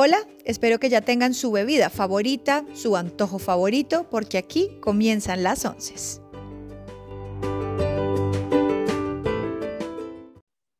[0.00, 5.64] Hola, espero que ya tengan su bebida favorita, su antojo favorito, porque aquí comienzan las
[5.64, 6.22] once.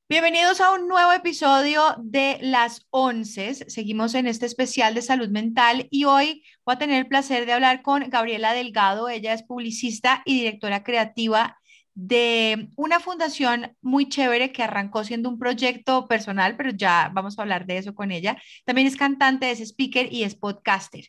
[0.09, 3.57] Bienvenidos a un nuevo episodio de Las Once.
[3.69, 7.55] Seguimos en este especial de salud mental y hoy voy a tener el placer de
[7.55, 9.09] hablar con Gabriela Delgado.
[9.09, 11.58] Ella es publicista y directora creativa
[12.01, 17.43] de una fundación muy chévere que arrancó siendo un proyecto personal, pero ya vamos a
[17.43, 18.41] hablar de eso con ella.
[18.65, 21.07] También es cantante, es speaker y es podcaster.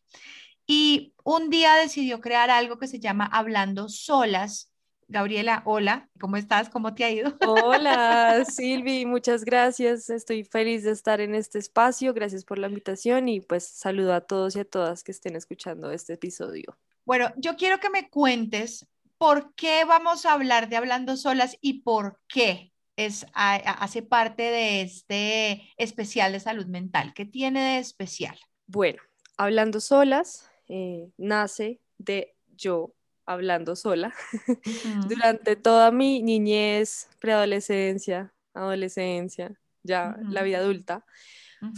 [0.66, 4.73] Y un día decidió crear algo que se llama Hablando Solas.
[5.08, 6.70] Gabriela, hola, ¿cómo estás?
[6.70, 7.38] ¿Cómo te ha ido?
[7.45, 10.09] Hola, Silvi, muchas gracias.
[10.09, 12.16] Estoy feliz de estar en este espacio.
[12.16, 15.92] Gracias por la invitación y pues saludo a todos y a todas que estén escuchando
[15.92, 16.76] este episodio.
[17.06, 18.88] Bueno, yo quiero que me cuentes
[19.20, 24.82] ¿por qué vamos a hablar de Hablando Solas y por qué es, hace parte de
[24.82, 27.14] este especial de salud mental?
[27.14, 28.40] ¿Qué tiene de especial?
[28.66, 29.00] Bueno,
[29.38, 32.94] Hablando Solas eh, nace de yo
[33.25, 34.14] hablando sola
[35.08, 39.53] durante toda mi niñez, preadolescencia, adolescencia,
[39.84, 41.06] ya la vida adulta,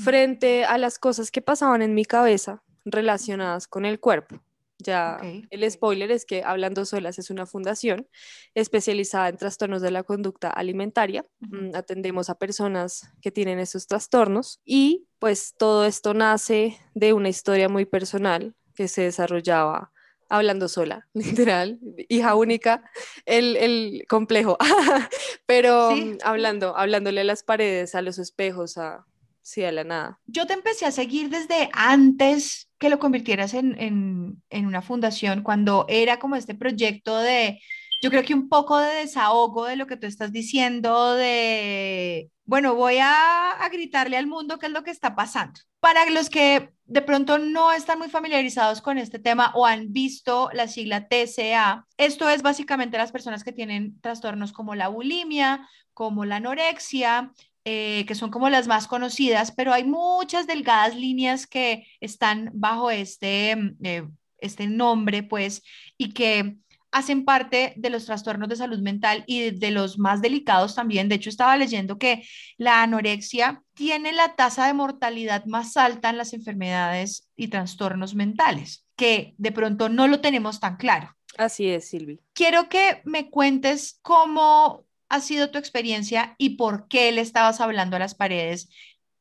[0.03, 4.41] frente a las cosas que pasaban en mi cabeza relacionadas con el cuerpo.
[4.81, 8.07] Ya el spoiler es que Hablando Solas es una fundación
[8.55, 11.25] especializada en trastornos de la conducta alimentaria.
[11.39, 17.29] Mm, atendemos a personas que tienen esos trastornos y pues todo esto nace de una
[17.29, 19.91] historia muy personal que se desarrollaba
[20.31, 22.89] hablando sola, literal, hija única,
[23.25, 24.57] el, el complejo,
[25.45, 29.05] pero mm, hablando, hablándole a las paredes, a los espejos, a,
[29.41, 30.19] sí, a la nada.
[30.25, 36.19] Yo te empecé a seguir desde antes que lo convirtieras en, una fundación, cuando era
[36.19, 37.61] como este proyecto de,
[38.01, 42.73] yo creo que un poco de desahogo de lo que tú estás diciendo, de, bueno,
[42.75, 45.59] voy a, a gritarle al mundo qué es lo que está pasando.
[45.79, 50.49] Para los que de pronto no están muy familiarizados con este tema o han visto
[50.53, 56.25] la sigla TCA, esto es básicamente las personas que tienen trastornos como la bulimia, como
[56.25, 57.31] la anorexia,
[57.65, 62.89] eh, que son como las más conocidas, pero hay muchas delgadas líneas que están bajo
[62.89, 64.07] este, mm, eh,
[64.39, 65.61] este nombre, pues,
[65.97, 66.57] y que
[66.91, 71.07] hacen parte de los trastornos de salud mental y de, los más delicados también.
[71.07, 72.23] De hecho, estaba leyendo que
[72.57, 78.85] la anorexia tiene la tasa de mortalidad más alta en las enfermedades y trastornos mentales,
[78.95, 81.15] que de pronto no lo tenemos tan claro.
[81.37, 82.19] Así es, Silvi.
[82.33, 87.97] Quiero que me cuentes cómo ha sido tu experiencia y por qué le estabas hablando
[87.97, 88.69] a las paredes?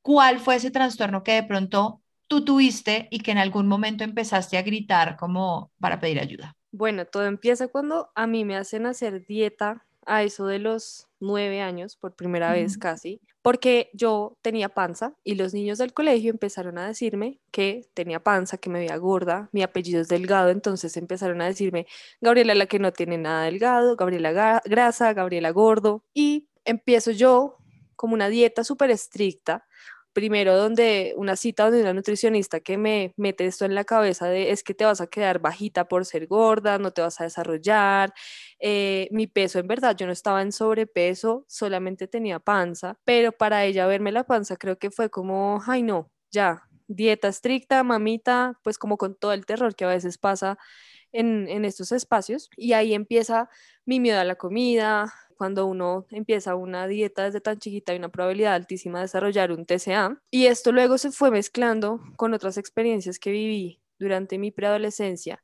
[0.03, 4.57] ¿Cuál fue ese trastorno que de pronto tú tuviste y que en algún momento empezaste
[4.57, 6.57] a gritar como para pedir ayuda?
[6.71, 11.61] Bueno, todo empieza cuando a mí me hacen hacer dieta a eso de los nueve
[11.61, 16.79] años, por primera vez casi, porque yo tenía panza y los niños del colegio empezaron
[16.79, 21.41] a decirme que tenía panza, que me veía gorda, mi apellido es delgado, entonces empezaron
[21.43, 21.87] a decirme,
[22.21, 27.57] Gabriela la que no tiene nada delgado, Gabriela grasa, Gabriela gordo, y empiezo yo
[27.97, 29.67] como una dieta súper estricta,
[30.13, 34.51] primero donde una cita donde una nutricionista que me mete esto en la cabeza de
[34.51, 38.13] es que te vas a quedar bajita por ser gorda, no te vas a desarrollar.
[38.59, 43.65] Eh, mi peso, en verdad, yo no estaba en sobrepeso, solamente tenía panza, pero para
[43.65, 48.79] ella verme la panza creo que fue como, ay no, ya, dieta estricta, mamita, pues
[48.79, 50.59] como con todo el terror que a veces pasa
[51.13, 52.51] en, en estos espacios.
[52.57, 53.49] Y ahí empieza
[53.85, 58.11] mi miedo a la comida, cuando uno empieza una dieta desde tan chiquita hay una
[58.11, 60.21] probabilidad altísima de desarrollar un TCA.
[60.31, 65.43] Y esto luego se fue mezclando con otras experiencias que viví durante mi preadolescencia,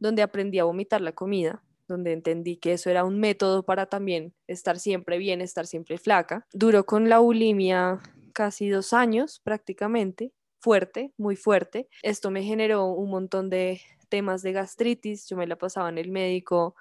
[0.00, 4.34] donde aprendí a vomitar la comida, donde entendí que eso era un método para también
[4.48, 6.44] estar siempre bien, estar siempre flaca.
[6.52, 8.00] Duró con la bulimia
[8.32, 11.88] casi dos años prácticamente, fuerte, muy fuerte.
[12.02, 16.10] Esto me generó un montón de temas de gastritis, yo me la pasaba en el
[16.10, 16.74] médico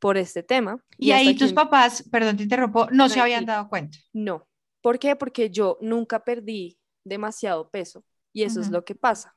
[0.00, 0.82] por este tema.
[0.98, 3.98] Y, ahí tus papás, perdón, te interrumpo, no se habían dado cuenta.
[4.12, 4.48] No.
[4.80, 5.14] ¿Por qué?
[5.14, 9.36] Porque yo nunca perdí demasiado peso y eso es lo que pasa.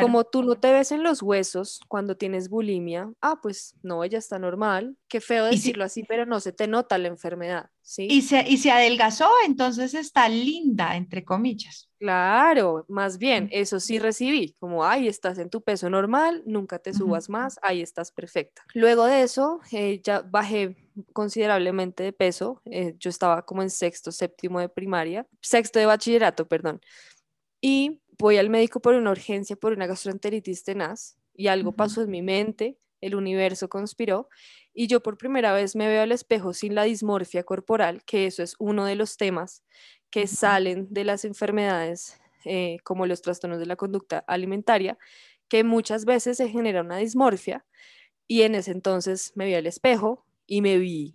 [0.00, 4.18] Como tú no te ves en los huesos cuando tienes bulimia, ah, pues no, ella
[4.18, 4.96] está normal.
[5.08, 8.08] Qué feo decirlo así, pero no se te nota la enfermedad, ¿sí?
[8.10, 11.88] Y se, y se adelgazó, entonces está linda, entre comillas.
[11.98, 16.92] Claro, más bien, eso sí recibí, como, ay, estás en tu peso normal, nunca te
[16.92, 18.62] subas más, ahí estás perfecta.
[18.74, 20.76] Luego de eso, eh, ya bajé
[21.12, 26.46] considerablemente de peso, eh, yo estaba como en sexto, séptimo de primaria, sexto de bachillerato,
[26.46, 26.80] perdón.
[27.60, 32.10] Y voy al médico por una urgencia, por una gastroenteritis tenaz, y algo pasó en
[32.10, 34.28] mi mente, el universo conspiró,
[34.72, 38.42] y yo por primera vez me veo al espejo sin la dismorfia corporal, que eso
[38.42, 39.62] es uno de los temas
[40.10, 44.98] que salen de las enfermedades eh, como los trastornos de la conducta alimentaria,
[45.48, 47.64] que muchas veces se genera una dismorfia
[48.26, 51.14] y en ese entonces me vi al espejo y me vi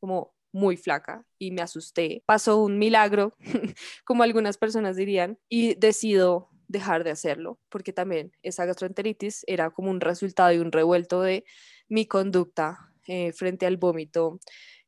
[0.00, 2.22] como muy flaca y me asusté.
[2.26, 3.36] Pasó un milagro,
[4.04, 9.90] como algunas personas dirían, y decido dejar de hacerlo, porque también esa gastroenteritis era como
[9.90, 11.44] un resultado y un revuelto de
[11.88, 14.38] mi conducta eh, frente al vómito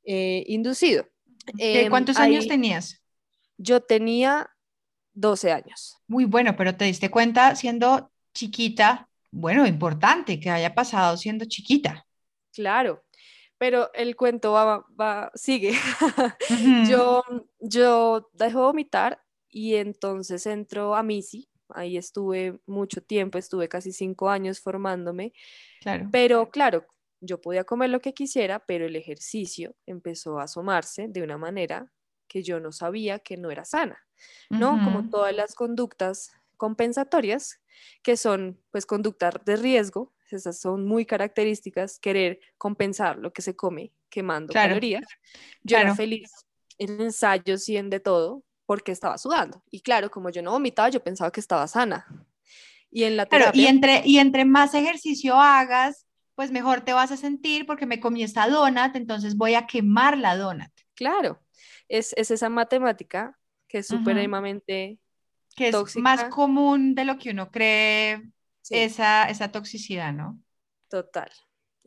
[0.04, 1.06] eh, inducido.
[1.54, 3.00] ¿De em, cuántos años tenías?
[3.56, 4.50] Yo tenía
[5.14, 5.96] 12 años.
[6.06, 12.06] Muy bueno, pero te diste cuenta siendo chiquita, bueno, importante que haya pasado siendo chiquita.
[12.52, 13.04] Claro,
[13.60, 15.74] pero el cuento va, va sigue.
[16.88, 17.22] yo,
[17.58, 21.46] yo dejo de vomitar y entonces entro a MISI.
[21.68, 25.34] Ahí estuve mucho tiempo, estuve casi cinco años formándome.
[25.82, 26.08] Claro.
[26.10, 26.86] Pero claro,
[27.20, 31.92] yo podía comer lo que quisiera, pero el ejercicio empezó a asomarse de una manera
[32.28, 33.98] que yo no sabía que no era sana,
[34.48, 34.82] ¿no?
[34.82, 37.60] Como todas las conductas compensatorias,
[38.02, 43.56] que son pues conductas de riesgo, esas son muy características, querer compensar lo que se
[43.56, 45.04] come quemando calorías.
[45.62, 46.30] Yo era feliz
[46.78, 49.62] en ensayos y en de todo porque estaba sudando.
[49.70, 52.06] Y claro, como yo no vomitaba, yo pensaba que estaba sana.
[52.90, 53.62] Y en la terapia...
[53.62, 58.00] y, entre, y entre más ejercicio hagas, pues mejor te vas a sentir porque me
[58.00, 60.70] comí esta donut, entonces voy a quemar la donut.
[60.94, 61.40] Claro,
[61.88, 63.36] es, esa matemática
[63.68, 64.98] que es supremamente
[65.54, 68.22] que es más común de lo que uno cree
[68.70, 70.40] esa, esa toxicidad, ¿no?
[70.88, 71.30] Total.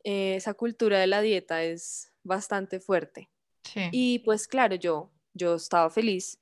[0.04, 3.30] Eh, esa cultura de la dieta es bastante fuerte.
[3.64, 3.90] Sí.
[3.92, 6.40] Y pues claro, yo, yo estaba feliz,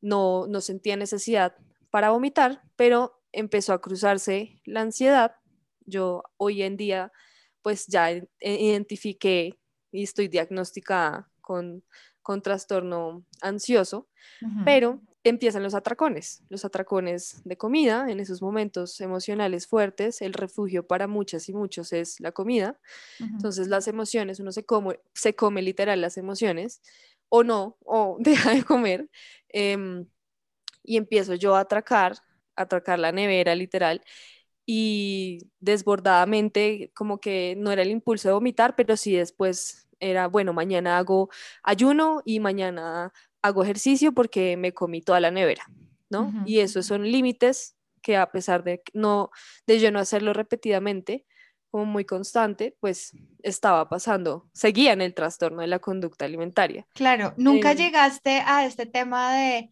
[0.00, 1.56] no, no sentía necesidad
[1.90, 5.36] para vomitar, pero empezó a cruzarse la ansiedad.
[5.86, 7.12] Yo hoy en día
[7.62, 8.10] pues ya
[8.40, 9.58] identifiqué
[9.92, 11.84] y estoy diagnosticada con,
[12.22, 14.08] con trastorno ansioso,
[14.64, 20.86] pero empiezan los atracones, los atracones de comida, en esos momentos emocionales fuertes, el refugio
[20.86, 22.78] para muchas y muchos es la comida,
[23.18, 26.82] entonces las emociones, uno se come, se come literal las emociones,
[27.28, 29.10] o no, o deja de comer,
[29.48, 30.06] em,
[30.82, 32.16] y empiezo yo a atracar,
[32.56, 34.02] a atracar la nevera literal,
[34.66, 40.52] y desbordadamente como que no era el impulso de vomitar, pero sí después era, bueno,
[40.52, 41.30] mañana hago
[41.62, 43.12] ayuno y mañana
[43.42, 45.64] hago ejercicio porque me comí toda la nevera,
[46.08, 46.32] ¿no?
[46.44, 49.30] Y esos son límites que a pesar de, no,
[49.66, 51.26] de yo no hacerlo repetidamente,
[51.70, 53.12] como muy constante, pues
[53.42, 56.86] estaba pasando, seguía en el trastorno de la conducta alimentaria.
[56.94, 59.70] Claro, nunca eh, llegaste a este tema de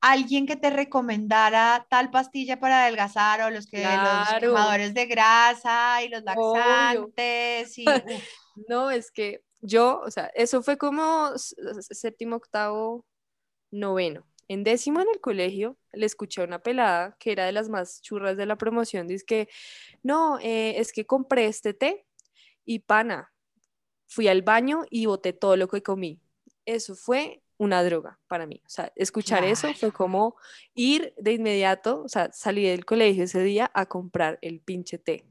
[0.00, 6.02] alguien que te recomendara tal pastilla para adelgazar o los que los quemadores de grasa
[6.04, 7.84] y los laxantes y
[8.68, 13.04] no es que yo, o sea, eso fue como séptimo, octavo,
[13.70, 14.26] noveno.
[14.48, 18.00] En décimo en el colegio le escuché a una pelada que era de las más
[18.00, 19.48] churras de la promoción, dice que,
[20.02, 22.06] no, eh, es que compré este té
[22.64, 23.32] y pana,
[24.06, 26.20] fui al baño y boté todo lo que comí.
[26.64, 28.62] Eso fue una droga para mí.
[28.66, 30.36] O sea, escuchar eso fue como
[30.74, 35.24] ir de inmediato, o sea, salí del colegio ese día a comprar el pinche té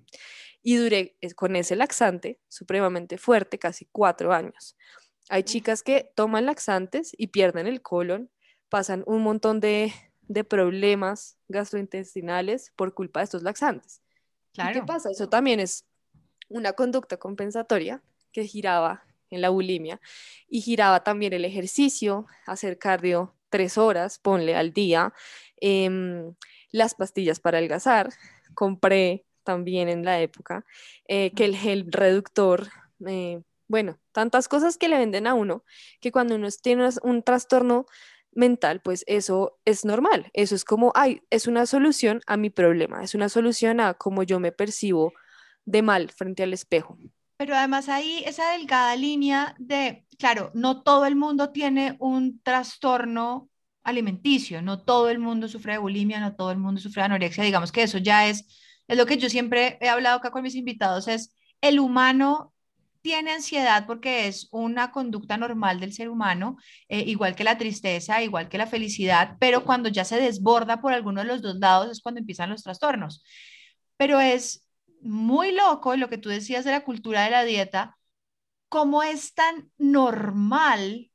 [0.68, 4.76] y duré con ese laxante supremamente fuerte casi cuatro años.
[5.30, 8.32] Hay chicas que toman laxantes y pierden el colon,
[8.68, 9.94] pasan un montón de,
[10.50, 14.02] problemas gastrointestinales por culpa de estos laxantes.
[14.54, 14.74] Claro.
[14.74, 15.12] ¿Qué pasa?
[15.12, 15.86] Eso también es
[16.50, 20.02] una conducta compensatoria que giraba en la bulimia
[20.48, 25.14] y giraba también el ejercicio, hacer cardio tres horas, ponle al día,
[25.58, 26.34] em,
[26.72, 28.10] las pastillas para adelgazar,
[28.56, 30.66] compré también en la época,
[31.08, 32.68] eh, que el gel reductor,
[33.08, 35.64] eh, bueno, tantas cosas que le venden a uno,
[36.02, 37.86] que cuando uno tiene un trastorno
[38.34, 43.02] mental, pues eso es normal, eso es como, ay, es una solución a mi problema,
[43.02, 45.14] es una solución a cómo yo me percibo
[45.64, 46.98] de mal frente al espejo.
[47.38, 53.50] Pero además ahí esa delgada línea de, claro, no todo el mundo tiene un trastorno
[53.84, 57.44] alimenticio, no todo el mundo sufre de bulimia, no todo el mundo sufre de anorexia,
[57.44, 58.46] digamos que eso ya es
[58.88, 62.54] es lo que yo siempre he hablado acá con mis invitados, es el humano
[63.06, 66.58] tiene ansiedad porque es una conducta normal del ser humano,
[66.90, 70.92] eh, igual que la tristeza, igual que la felicidad, pero cuando ya se desborda por
[70.92, 73.24] alguno de los dos lados es cuando empiezan los trastornos.
[73.96, 74.66] Pero es
[75.02, 77.96] muy loco lo que tú decías de la cultura de la dieta,
[78.70, 81.12] cómo es tan normal,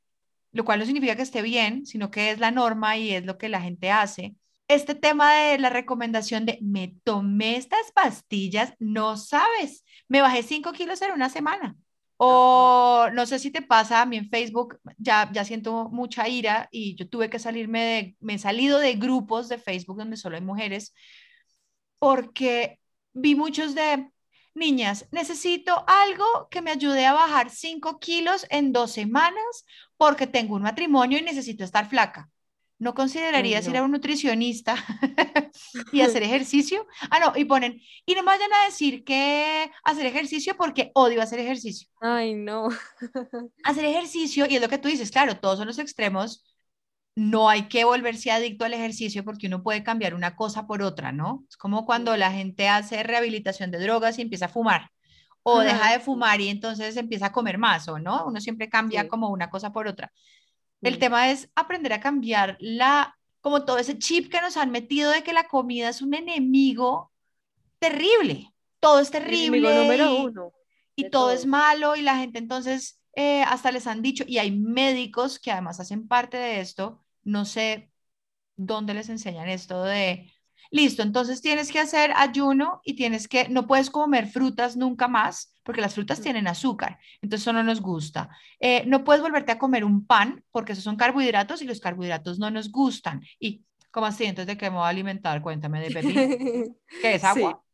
[0.53, 3.37] lo cual no significa que esté bien, sino que es la norma y es lo
[3.37, 4.37] que la gente hace,
[4.71, 10.73] este tema de la recomendación de me tomé estas pastillas, no sabes, me bajé 5
[10.73, 11.77] kilos en una semana.
[12.17, 16.69] O no sé si te pasa, a mí en Facebook ya, ya siento mucha ira
[16.71, 20.37] y yo tuve que salirme de, me he salido de grupos de Facebook donde solo
[20.37, 20.95] hay mujeres
[21.99, 22.79] porque
[23.13, 24.11] vi muchos de
[24.55, 29.65] niñas, necesito algo que me ayude a bajar 5 kilos en dos semanas
[29.97, 32.31] porque tengo un matrimonio y necesito estar flaca.
[32.81, 34.75] ¿No considerarías ir a un nutricionista
[35.93, 36.87] y hacer ejercicio?
[37.11, 41.21] Ah, no, y ponen, y no me vayan a decir que hacer ejercicio porque odio
[41.21, 41.89] hacer ejercicio.
[42.01, 42.71] Ay, no.
[43.65, 46.43] hacer ejercicio, y es lo que tú dices, claro, todos son los extremos,
[47.15, 51.13] no hay que volverse adicto al ejercicio porque uno puede cambiar una cosa por otra,
[51.13, 51.45] ¿no?
[51.51, 54.91] Es como cuando la gente hace rehabilitación de drogas y empieza a fumar
[55.43, 58.27] o deja de fumar y entonces empieza a comer más, ¿o no?
[58.27, 60.13] Uno siempre cambia como una cosa por otra.
[60.83, 65.11] El tema es aprender a cambiar la, como todo ese chip que nos han metido
[65.11, 67.13] de que la comida es un enemigo
[67.79, 68.53] terrible.
[68.81, 69.61] Todo es terrible.
[69.61, 70.53] número uno.
[70.97, 74.51] Y todo, es malo y la gente entonces eh, hasta les han dicho, y hay
[74.51, 77.91] médicos que además hacen parte de esto, no sé
[78.57, 80.33] dónde les enseñan esto de
[80.73, 85.53] Listo, entonces tienes que hacer ayuno y tienes que, no puedes comer frutas nunca más
[85.65, 88.31] porque las frutas tienen azúcar, entonces eso no nos gusta.
[88.61, 92.39] Eh, no puedes volverte a comer un pan porque esos son carbohidratos y los carbohidratos
[92.39, 93.21] no nos gustan.
[93.41, 94.25] ¿Y cómo así?
[94.25, 95.43] Entonces, ¿de qué me voy a alimentar?
[95.43, 95.91] Cuéntame de.
[97.03, 97.65] ¿Qué es agua?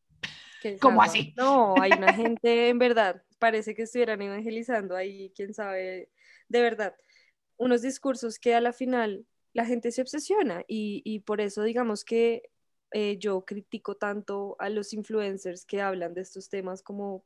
[0.81, 1.35] ¿Cómo así?
[1.37, 6.11] No, hay una gente, en verdad, parece que estuvieran evangelizando ahí, quién sabe,
[6.49, 6.97] de verdad,
[7.57, 12.05] unos discursos que a la final la gente se obsesiona y, y por eso digamos
[12.05, 12.51] que
[12.93, 17.25] eh, yo critico tanto a los influencers que hablan de estos temas como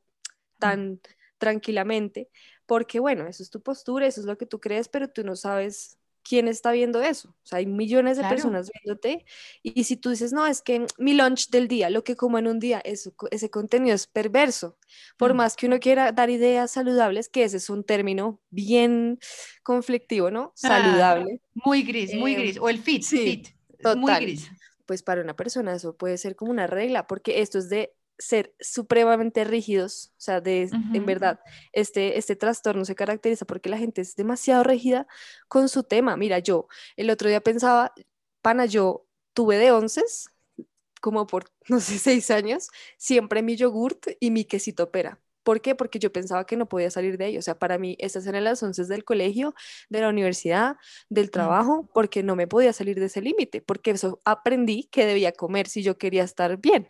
[0.59, 0.99] tan
[1.37, 2.29] tranquilamente,
[2.65, 5.35] porque bueno, eso es tu postura, eso es lo que tú crees, pero tú no
[5.35, 7.29] sabes quién está viendo eso.
[7.29, 9.25] O sea, hay millones de personas viéndote
[9.63, 12.47] y, si tú dices, no, es que mi lunch del día, lo que como en
[12.47, 14.77] un día, eso, ese contenido es perverso.
[15.17, 19.19] Por más que uno quiera dar ideas saludables, que ese es un término bien
[19.63, 20.53] conflictivo, ¿no?
[20.63, 21.41] Ah, Saludable.
[21.53, 22.59] muy gris, muy gris.
[22.59, 23.47] O el fit, fit.
[23.95, 24.47] Muy gris
[24.85, 28.53] pues para una persona eso puede ser como una regla, porque esto es de ser
[28.59, 31.39] supremamente rígidos, o sea, de, en verdad,
[31.73, 35.07] este, este trastorno se caracteriza porque la gente es demasiado rígida
[35.47, 36.15] con su tema.
[36.17, 37.93] Mira, yo el otro día pensaba,
[38.41, 40.29] pana, yo tuve de onces,
[41.01, 45.19] como por, no sé, seis años, siempre mi yogurt y mi quesito pera.
[45.43, 45.75] ¿Por qué?
[45.75, 47.37] Porque yo pensaba que no podía salir de ahí.
[47.37, 49.53] O sea, para mí, estas eran las once del colegio,
[49.89, 50.77] de la universidad,
[51.09, 55.31] del trabajo, porque no me podía salir de ese límite, porque eso aprendí que debía
[55.31, 56.89] comer si yo quería estar bien.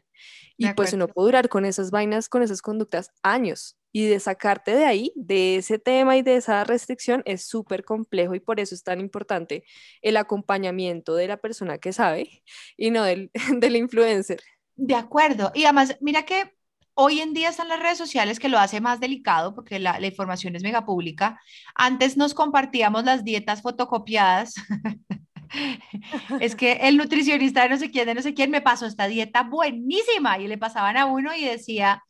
[0.57, 3.77] Y pues uno puede durar con esas vainas, con esas conductas años.
[3.93, 8.35] Y de sacarte de ahí, de ese tema y de esa restricción, es súper complejo
[8.35, 9.65] y por eso es tan importante
[10.01, 12.43] el acompañamiento de la persona que sabe
[12.77, 14.41] y no del, del influencer.
[14.75, 15.51] De acuerdo.
[15.53, 16.53] Y además, mira que
[16.93, 20.55] Hoy en día están las redes sociales que lo hace más delicado porque la, información
[20.55, 21.39] es mega pública.
[21.73, 24.55] Antes nos compartíamos las dietas fotocopiadas.
[26.41, 29.07] es que el nutricionista de no sé quién, de no sé quién, me pasó esta
[29.07, 32.03] dieta buenísima y le pasaban a uno y decía,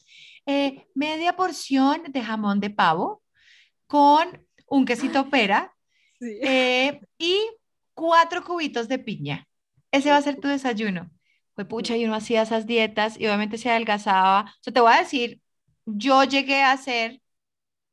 [0.48, 3.22] eh, media porción de jamón de pavo
[3.86, 5.74] con un quesito pera
[6.20, 7.38] eh, y
[7.94, 9.48] cuatro cubitos de piña.
[9.92, 11.12] Ese va a ser tu desayuno
[11.62, 14.51] fue pucha, y uno hacía esas dietas y obviamente se adelgazaba.
[14.60, 15.41] O sea, te voy a decir,
[15.86, 17.22] yo llegué a hacer,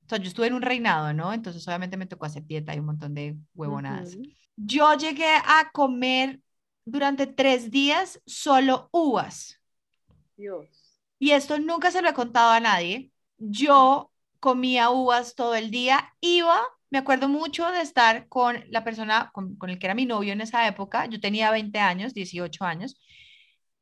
[0.07, 1.33] o sea, yo estuve en un reinado, ¿no?
[1.33, 4.17] Entonces obviamente me tocó hacer dieta y un montón de huevonadas.
[4.57, 6.41] Yo llegué a comer
[6.85, 9.61] durante tres días solo uvas.
[10.37, 10.67] Dios.
[11.19, 13.11] Y esto nunca se lo he contado a nadie.
[13.37, 14.11] Yo
[14.41, 16.61] comía uvas todo el día, iba,
[16.91, 20.33] me acuerdo mucho de estar con la persona con, con el que era mi novio
[20.33, 22.97] en esa época, yo tenía 20 años, 18 años,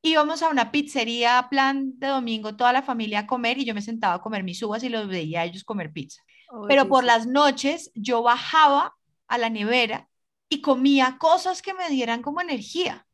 [0.07, 3.83] íbamos a una pizzería, plan de domingo, toda la familia a comer y yo me
[3.83, 6.23] sentaba a comer mis uvas y los veía a ellos comer pizza.
[6.69, 8.95] Pero por las noches yo bajaba
[9.27, 10.09] a la nevera
[10.49, 13.07] y comía cosas que me dieran como energía.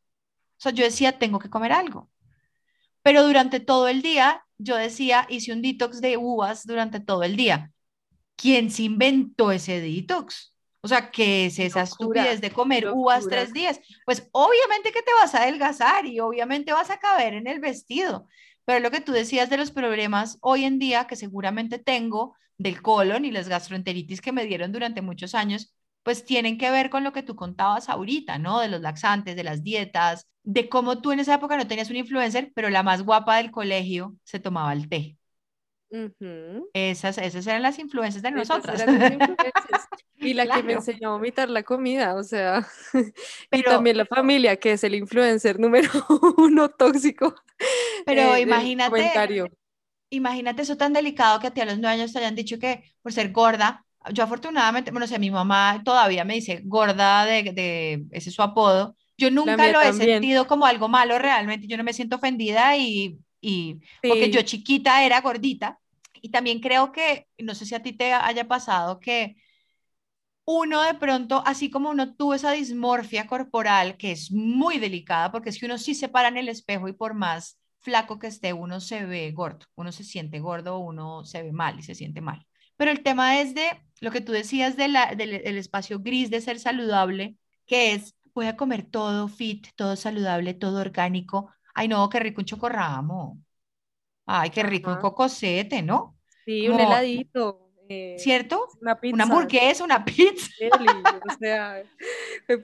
[0.59, 2.11] O sea, yo decía, tengo que comer algo.
[3.03, 7.37] Pero durante todo el día, yo decía, hice un detox de uvas durante todo el
[7.37, 7.73] día.
[8.37, 10.52] ¿Quién se inventó ese detox?
[10.85, 13.81] O sea, ¿qué es esa estupidez de comer uvas tres días?
[14.05, 18.27] Pues obviamente que te vas a adelgazar y obviamente vas a caber en el vestido.
[18.65, 22.83] Pero lo que tú decías de los problemas hoy en día que seguramente tengo del
[22.83, 25.73] colon y las gastroenteritis que me dieron durante muchos años,
[26.03, 28.59] pues tienen que ver con lo que tú contabas ahorita, ¿no?
[28.59, 31.97] De los laxantes, de las dietas, de cómo tú en esa época no tenías un
[31.97, 35.17] influencer, pero la más guapa del colegio se tomaba el té
[36.73, 38.83] esas, esas eran las influencias de nosotras.
[40.23, 43.15] Y la que me enseñó a vomitar la comida, o sea, Pero,
[43.51, 45.91] y también la familia, que es el influencer número
[46.39, 47.35] uno tóxico.
[48.07, 49.13] Pero imagínate,
[50.11, 52.83] imagínate eso tan delicado que a ti a los nueve años te hayan dicho que
[53.03, 57.53] por ser gorda, yo afortunadamente, bueno, o sea, mi mamá todavía me dice gorda de,
[57.53, 58.97] de ese es su apodo.
[59.17, 63.19] Yo nunca lo he sentido como algo malo realmente, yo no me siento ofendida y,
[63.41, 65.79] y porque yo chiquita era gordita.
[66.21, 69.37] Y también creo que, no sé si a ti te haya pasado que
[70.45, 75.51] uno de pronto, así como uno tuvo esa dismorfia corporal, que es muy delicada, porque
[75.51, 78.53] es que uno sí se para en el espejo y por más flaco que esté,
[78.53, 82.21] uno se ve gordo, uno se siente gordo, uno se ve mal y se siente
[82.21, 82.47] mal.
[82.77, 83.69] Pero el tema es de
[84.01, 88.47] lo que tú decías de la, del, espacio gris de ser saludable, que es, voy
[88.47, 91.51] a comer todo fit, todo saludable, todo orgánico.
[91.75, 93.39] Ay, no, qué rico un chocorramo.
[94.27, 96.17] Ay, qué rico un cocosete, ¿no?
[96.45, 97.62] Sí, un heladito.
[97.89, 98.69] Eh, ¿Cierto?
[98.81, 99.15] Una, pizza.
[99.15, 100.51] una hamburguesa, una pizza.
[100.71, 101.83] o sea,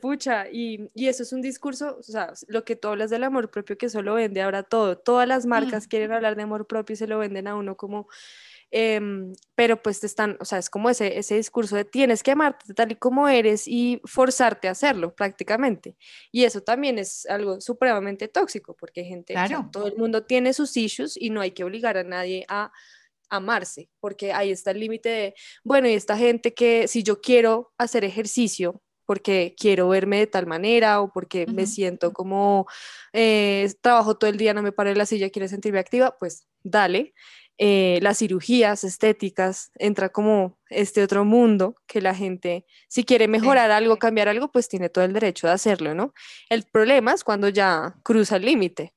[0.00, 3.50] pucha, y, y, eso es un discurso, o sea, lo que tú hablas del amor
[3.50, 5.88] propio que solo vende ahora todo, todas las marcas mm.
[5.88, 8.08] quieren hablar de amor propio y se lo venden a uno como,
[8.70, 12.30] em, pero pues te están, o sea, es como ese, ese discurso de tienes que
[12.30, 15.96] amarte tal y como eres y forzarte a hacerlo prácticamente.
[16.30, 19.68] Y eso también es algo supremamente tóxico porque gente, claro.
[19.72, 22.72] todo el mundo tiene sus issues y no hay que obligar a nadie a
[23.30, 27.72] amarse, porque ahí está el límite de, bueno, y esta gente que si yo quiero
[27.78, 32.66] hacer ejercicio porque quiero verme de tal manera o porque me siento como
[33.14, 36.46] eh, trabajo todo el día, no me paro en la silla, quiero sentirme activa, pues
[36.62, 37.14] dale.
[37.56, 43.70] Eh, las cirugías estéticas, entra como este otro mundo que la gente, si quiere mejorar
[43.70, 46.12] algo, cambiar algo, pues tiene todo el derecho de hacerlo, ¿no?
[46.50, 48.92] El problema es cuando ya cruza el límite.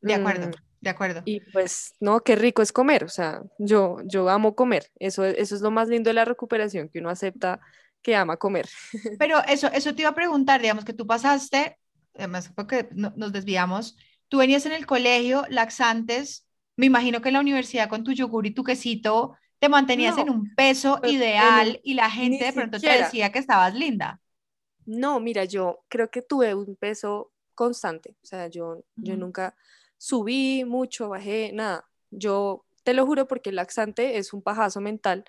[0.00, 0.48] De acuerdo.
[0.48, 1.22] Mm, de acuerdo.
[1.24, 5.54] Y pues, no, qué rico es comer, o sea, yo, yo amo comer, eso, eso
[5.54, 7.60] es lo más lindo de la recuperación, que uno acepta
[8.02, 8.68] que ama comer.
[9.18, 11.78] Pero eso, eso te iba a preguntar, digamos que tú pasaste,
[12.14, 13.96] además porque nos desviamos,
[14.28, 18.46] tú venías en el colegio, laxantes, me imagino que en la universidad con tu yogur
[18.46, 22.78] y tu quesito te mantenías en un peso pues, ideal y la gente de pronto
[22.78, 24.20] te decía que estabas linda.
[24.86, 29.56] No, mira, yo creo que tuve un peso constante, o sea, yo, yo nunca
[29.98, 31.88] subí mucho, bajé, nada.
[32.10, 35.24] Yo te lo juro porque el laxante es un pajazo mental,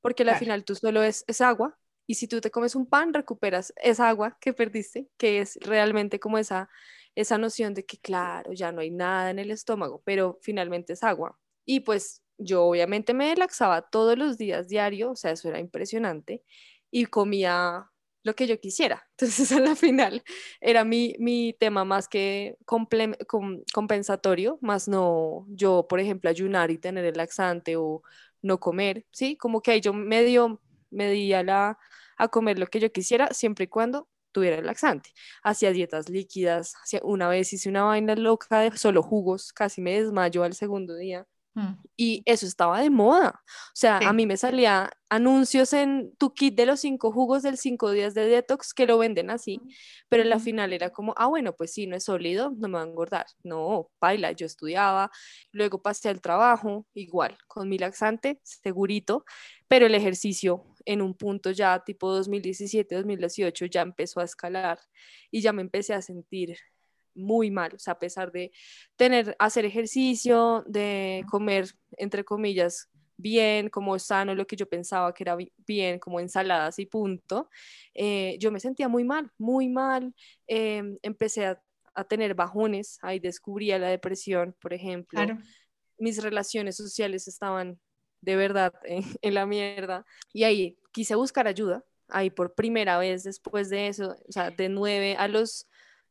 [0.00, 3.12] porque al final tú solo es, es agua y si tú te comes un pan
[3.12, 6.68] recuperas esa agua que perdiste, que es realmente como esa,
[7.14, 11.02] esa noción de que claro, ya no hay nada en el estómago, pero finalmente es
[11.02, 11.38] agua.
[11.64, 16.42] Y pues yo obviamente me laxaba todos los días diario, o sea, eso era impresionante,
[16.90, 17.89] y comía
[18.22, 19.06] lo que yo quisiera.
[19.18, 20.22] Entonces, a la final
[20.60, 22.56] era mi, mi tema más que
[23.72, 28.02] compensatorio, más no yo, por ejemplo, ayunar y tener el laxante o
[28.42, 29.36] no comer, ¿sí?
[29.36, 31.78] Como que ahí yo medio me di a, la,
[32.16, 35.10] a comer lo que yo quisiera, siempre y cuando tuviera el laxante.
[35.42, 40.42] Hacía dietas líquidas, una vez hice una vaina loca de solo jugos, casi me desmayo
[40.44, 41.26] al segundo día.
[41.54, 41.74] Mm.
[41.96, 43.40] Y eso estaba de moda.
[43.44, 47.58] O sea, a mí me salía anuncios en tu kit de los cinco jugos del
[47.58, 49.60] cinco días de detox que lo venden así,
[50.08, 52.74] pero en la final era como, ah, bueno, pues sí, no es sólido, no me
[52.74, 53.26] va a engordar.
[53.42, 55.10] No, baila, yo estudiaba,
[55.52, 59.24] luego pasé al trabajo, igual, con mi laxante, segurito,
[59.66, 64.78] pero el ejercicio en un punto ya tipo 2017, 2018 ya empezó a escalar
[65.30, 66.56] y ya me empecé a sentir
[67.20, 68.52] muy mal, o sea, a pesar de
[68.96, 72.88] tener, hacer ejercicio, de comer, entre comillas,
[73.20, 77.48] bien, como sano, lo que yo pensaba que era bien, como ensaladas y punto,
[77.94, 80.14] eh, yo me sentía muy mal, muy mal,
[80.46, 81.62] em, empecé a,
[82.08, 85.20] tener bajones, ahí descubría la depresión, por ejemplo,
[85.98, 87.78] mis relaciones sociales estaban
[88.22, 88.72] de verdad
[89.22, 94.16] en la mierda y ahí quise buscar ayuda, ahí por primera vez después de eso,
[94.28, 95.66] o sea, de nueve a los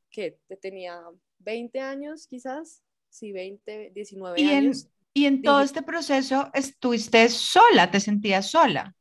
[0.10, 1.02] que tenía
[1.40, 4.86] 20 años quizás, sí, 20, 19 ¿Y años.
[4.86, 8.96] En, y en todo este proceso estuviste sola, te sentías sola.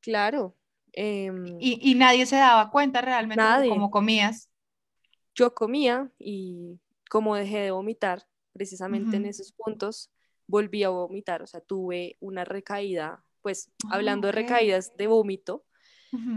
[0.00, 0.56] Claro.
[0.92, 4.48] Em, y, nadie se daba cuenta realmente de cómo comías.
[5.34, 6.78] Yo comía y
[7.10, 10.12] como dejé de vomitar, precisamente en esos puntos,
[10.46, 15.64] volví a vomitar, o sea, tuve una recaída, pues ah, hablando de recaídas de vómito,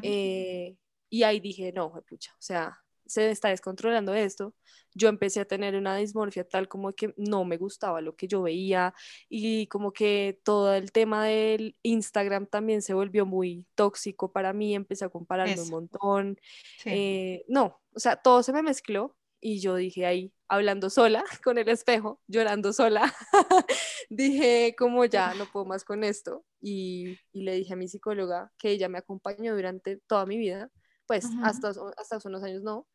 [0.01, 0.75] eh,
[1.09, 4.53] y ahí dije, no, pucha, o sea, se está descontrolando esto,
[4.93, 8.41] yo empecé a tener una dismorfia tal como que no me gustaba lo que yo
[8.41, 8.93] veía
[9.29, 14.75] y como que todo el tema del Instagram también se volvió muy tóxico para mí,
[14.75, 16.37] empecé a compararme un montón.
[16.85, 21.57] Eh, no, o sea, todo se me mezcló y yo dije ahí, hablando sola con
[21.57, 23.13] el espejo, llorando sola,
[24.09, 28.51] dije como ya no puedo más con esto y, y, le dije a mi psicóloga
[28.57, 30.71] que ella me acompañó durante toda mi vida,
[31.05, 32.87] pues hasta, hasta hace unos años no,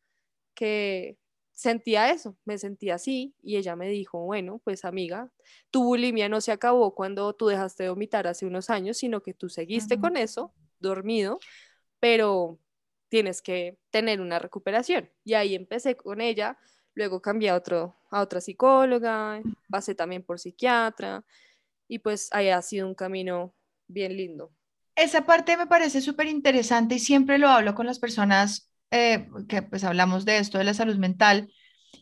[0.53, 1.17] que
[1.53, 5.29] sentía eso, me sentía así y ella me dijo, bueno, pues amiga,
[5.69, 9.33] tu bulimia no se acabó cuando tú dejaste de vomitar hace unos años, sino que
[9.33, 11.39] tú seguiste con eso, dormido,
[11.99, 12.59] pero
[13.09, 15.09] tienes que tener una recuperación.
[15.23, 16.57] Y ahí empecé con ella,
[16.95, 21.23] luego cambié a, otro, a otra psicóloga, pasé también por psiquiatra
[21.87, 23.53] y pues ahí ha sido un camino
[23.87, 24.51] bien lindo.
[24.95, 29.61] Esa parte me parece súper interesante y siempre lo hablo con las personas eh, que
[29.61, 31.51] pues hablamos de esto, de la salud mental,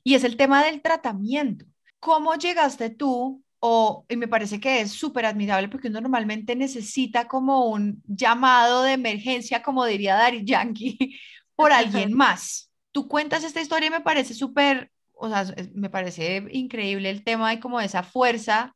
[0.03, 1.65] y es el tema del tratamiento.
[1.99, 3.43] ¿Cómo llegaste tú?
[3.59, 8.83] O, y me parece que es súper admirable porque uno normalmente necesita como un llamado
[8.83, 10.97] de emergencia, como diría Dari Yankee,
[11.55, 12.71] por alguien más.
[12.91, 17.51] Tú cuentas esta historia y me parece súper, o sea, me parece increíble el tema
[17.51, 18.75] de como esa fuerza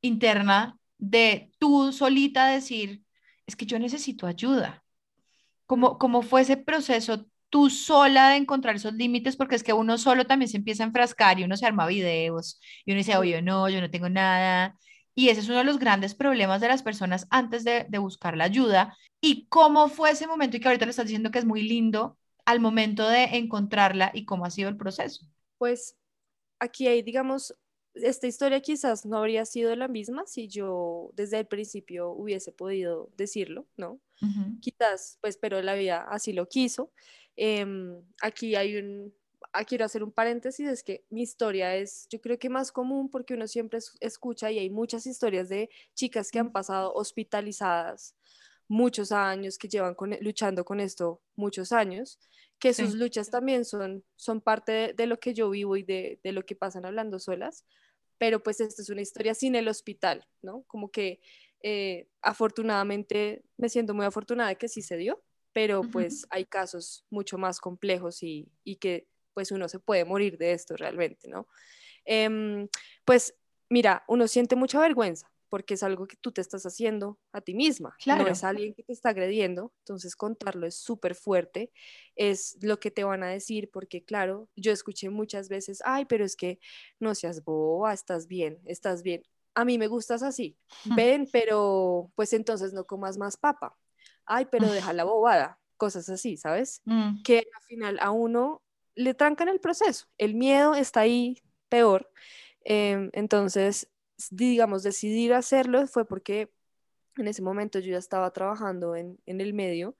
[0.00, 3.02] interna de tú solita decir,
[3.46, 4.82] es que yo necesito ayuda.
[5.66, 9.98] ¿Cómo, cómo fue ese proceso tú sola de encontrar esos límites, porque es que uno
[9.98, 13.40] solo también se empieza a enfrascar y uno se arma videos y uno dice, oye,
[13.42, 14.76] no, yo no tengo nada.
[15.14, 18.36] Y ese es uno de los grandes problemas de las personas antes de, de buscar
[18.36, 18.96] la ayuda.
[19.20, 22.18] ¿Y cómo fue ese momento y que ahorita le estás diciendo que es muy lindo
[22.44, 25.26] al momento de encontrarla y cómo ha sido el proceso?
[25.58, 25.96] Pues
[26.60, 27.54] aquí hay, digamos,
[28.02, 33.10] esta historia quizás no habría sido la misma si yo desde el principio hubiese podido
[33.16, 34.00] decirlo, ¿no?
[34.60, 36.92] Quizás, pues, pero la vida así lo quiso.
[37.36, 39.14] Em, aquí hay un,
[39.52, 43.10] ah, quiero hacer un paréntesis, es que mi historia es, yo creo que más común
[43.10, 48.14] porque uno siempre escucha y hay muchas historias de chicas que han pasado hospitalizadas
[48.68, 52.18] muchos años, que llevan con, luchando con esto muchos años,
[52.58, 56.32] que sus luchas también son, son parte de, lo que yo vivo y de, de,
[56.32, 57.64] lo que pasan hablando solas,
[58.18, 60.62] pero pues esta es una historia sin el hospital, ¿no?
[60.66, 61.20] Como que
[61.62, 67.04] eh, afortunadamente me siento muy afortunada de que sí se dio, pero pues hay casos
[67.10, 71.48] mucho más complejos y, y, que pues uno se puede morir de esto realmente, ¿no?
[72.04, 72.68] Em,
[73.04, 73.34] pues
[73.68, 77.54] mira, uno siente mucha vergüenza porque es algo que tú te estás haciendo a ti
[77.54, 78.24] misma, claro.
[78.24, 81.72] no es alguien que te está agrediendo, entonces contarlo es súper fuerte,
[82.14, 86.24] es lo que te van a decir, porque claro, yo escuché muchas veces, ay, pero
[86.24, 86.58] es que
[86.98, 89.22] no seas boba, estás bien, estás bien.
[89.54, 93.76] A mí me gustas así, ven, pero pues entonces no comas más papa
[94.26, 96.82] ay, pero deja la bobada, cosas así, ¿sabes?
[96.84, 97.22] Mm.
[97.22, 98.62] Que al final a uno
[98.94, 102.10] le trancan el proceso, el miedo está ahí peor.
[102.64, 103.88] Em, entonces,
[104.30, 106.50] digamos, decidir hacerlo fue porque
[107.16, 109.96] en ese momento yo ya estaba trabajando en, en el medio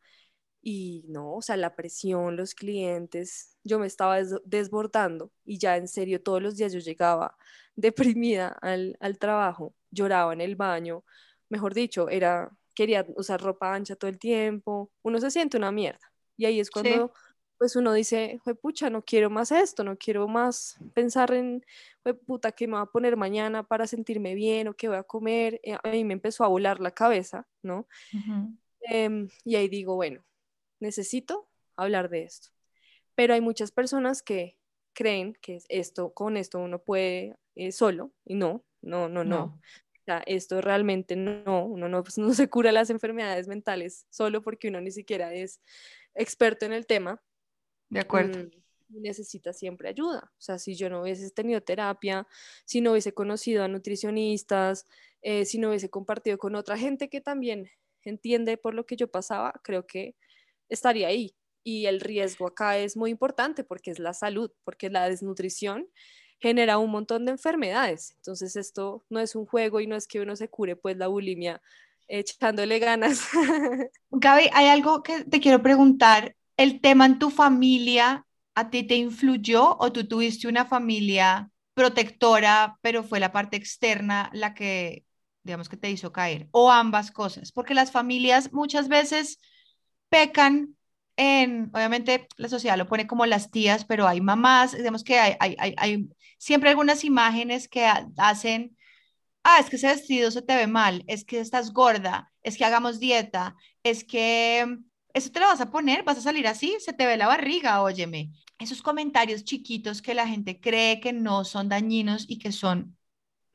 [0.63, 5.89] y no, o sea, la presión, los clientes, yo me estaba desbordando y ya en
[5.89, 7.37] serio todos los días yo llegaba
[7.77, 11.05] deprimida al, al trabajo, lloraba en el baño,
[11.49, 16.13] mejor dicho, era quería usar ropa ancha todo el tiempo, uno se siente una mierda.
[16.37, 17.13] Y ahí es cuando
[17.59, 21.65] pues uno dice, pucha, no quiero más esto, no quiero más pensar en,
[22.27, 25.61] puta, ¿qué me va a poner mañana para sentirme bien o qué voy a comer?
[25.63, 27.87] Eh, a mí me empezó a volar la cabeza, ¿no?
[28.81, 30.25] Em, y ahí digo, bueno,
[30.81, 32.49] necesito hablar de esto.
[33.15, 34.59] Pero hay muchas personas que
[34.93, 39.61] creen que esto, con esto uno puede eh, solo, y no, no, no, no
[40.07, 44.69] sea, esto realmente no, uno no, pues, no se cura las enfermedades mentales solo porque
[44.69, 45.61] uno ni siquiera es
[46.15, 47.21] experto en el tema.
[47.89, 48.45] De acuerdo.
[48.45, 50.31] Mm, necesita siempre ayuda.
[50.33, 52.27] O sea, si yo no hubiese tenido terapia,
[52.65, 54.87] si no hubiese conocido a nutricionistas,
[55.23, 57.69] eh, si no hubiese compartido con otra gente que también
[58.03, 60.15] entiende por lo que yo pasaba, creo que
[60.69, 61.35] estaría ahí.
[61.65, 65.89] Y el riesgo acá es muy importante porque es la salud, porque la desnutrición
[66.39, 68.13] genera un montón de enfermedades.
[68.17, 71.09] Entonces esto no es un juego y no es que uno se cure pues la
[71.09, 71.61] bulimia
[72.09, 73.29] echándole ganas.
[74.11, 76.37] Gaby, hay algo que te quiero preguntar.
[76.57, 82.79] ¿El tema en tu familia a ti te influyó o tú tuviste una familia protectora,
[82.81, 85.05] pero fue la parte externa la que,
[85.43, 86.49] digamos, que te hizo caer?
[86.53, 89.39] O ambas cosas, porque las familias muchas veces
[90.09, 90.77] pecan
[91.17, 95.37] en, obviamente la sociedad lo pone como las tías, pero hay mamás, digamos que hay,
[95.41, 98.77] hay, siempre algunas imágenes que hacen,
[99.45, 102.65] ah, es que ese vestido se te ve mal, es que estás gorda, es que
[102.65, 104.79] hagamos dieta, es que
[105.17, 107.81] eso te lo vas a poner, vas a salir así, se te ve la barriga,
[107.83, 108.33] óyeme.
[108.59, 112.95] Esos comentarios chiquitos que la gente cree que no son dañinos y que son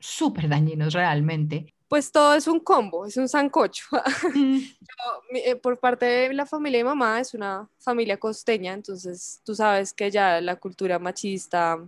[0.00, 1.72] súper dañinos realmente.
[1.86, 3.84] Pues todo es un combo, es un sancocho.
[4.34, 4.58] Mm.
[5.34, 9.92] Eh, por parte de la familia de mamá es una familia costeña, entonces tú sabes
[9.92, 11.78] que ya la cultura machista,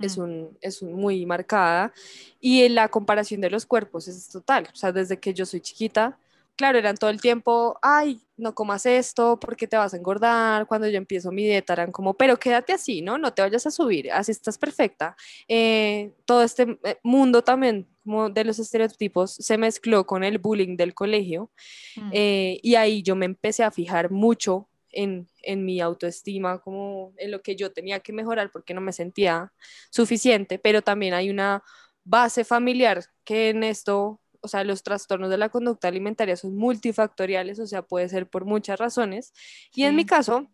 [0.00, 1.92] es, un, es muy marcada
[2.40, 4.68] y la comparación de los cuerpos es total.
[4.72, 6.18] O sea, desde que yo soy chiquita,
[6.56, 10.66] claro, eran todo el tiempo, ay, no comas esto porque te vas a engordar.
[10.66, 13.18] Cuando yo empiezo mi dieta eran como, pero quédate así, ¿no?
[13.18, 15.16] No te vayas a subir, así estás perfecta.
[15.48, 20.76] Eh, todo este eh, mundo también como de los estereotipos se mezcló con el bullying
[20.76, 21.50] del colegio
[21.96, 22.10] mm.
[22.12, 27.30] eh, y ahí yo me empecé a fijar mucho en, en, mi autoestima, como en
[27.32, 29.52] lo que yo tenía que mejorar porque no me sentía
[29.90, 31.62] suficiente, pero también hay una
[32.04, 37.58] base familiar que en esto o sea, los trastornos de la conducta alimentaria son multifactoriales,
[37.58, 39.34] o sea, puede ser por muchas razones.
[39.74, 40.48] Y en mi caso,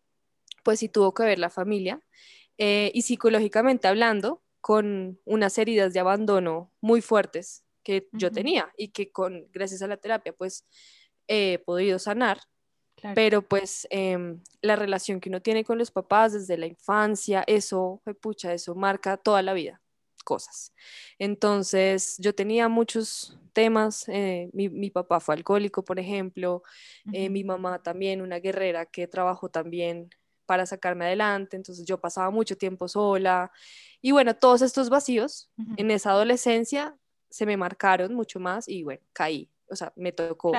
[0.63, 2.01] pues sí tuvo que ver la familia.
[2.57, 8.89] Eh, y psicológicamente hablando, con unas heridas de abandono muy fuertes que yo tenía y
[8.89, 10.65] que con, gracias a la terapia, pues
[11.29, 12.41] he podido sanar.
[13.15, 18.01] Pero pues em, la relación que uno tiene con los papás desde la infancia, eso,
[18.23, 19.82] pucha, eso marca toda la vida
[20.23, 20.73] cosas.
[21.19, 24.09] Entonces, yo tenía muchos temas.
[24.09, 26.63] Eh, mi, papá fue alcohólico, por ejemplo.
[27.13, 30.11] Eh, mi mamá también, una guerrera que trabajó también
[30.47, 31.57] para sacarme adelante.
[31.57, 33.51] Entonces, yo pasaba mucho tiempo sola.
[34.01, 36.97] Y bueno, todos estos vacíos en esa adolescencia
[37.31, 39.49] se me marcaron mucho más y bueno, caí.
[39.71, 40.53] O sea, me tocó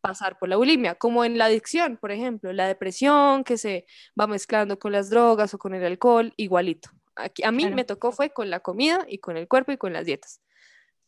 [0.00, 3.84] pasar por la bulimia, como en la adicción, por ejemplo, la depresión que se
[4.18, 8.30] va mezclando con las drogas o con el alcohol, igualito a mí me tocó fue
[8.30, 10.40] con la comida y con el cuerpo y con las dietas.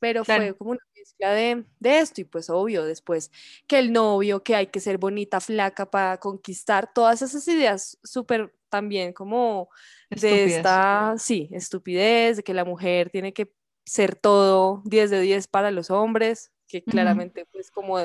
[0.01, 3.33] Pero fue como una mezcla de, de, esto y pues obvio después
[3.66, 8.55] que el novio, que hay que ser bonita, flaca para conquistar, todas esas ideas súper
[8.68, 9.68] también como
[10.11, 13.53] de esta, sí, estupidez, de que la mujer tiene que
[13.85, 17.99] ser todo 10 de 10 para los hombres, que claramente pues como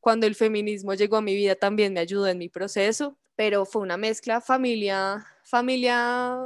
[0.00, 3.82] cuando el feminismo llegó a mi vida también me ayudó en mi proceso, pero fue
[3.82, 6.38] una mezcla familia, familia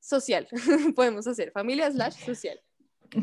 [0.00, 0.48] social,
[0.96, 2.60] podemos hacer familia slash social.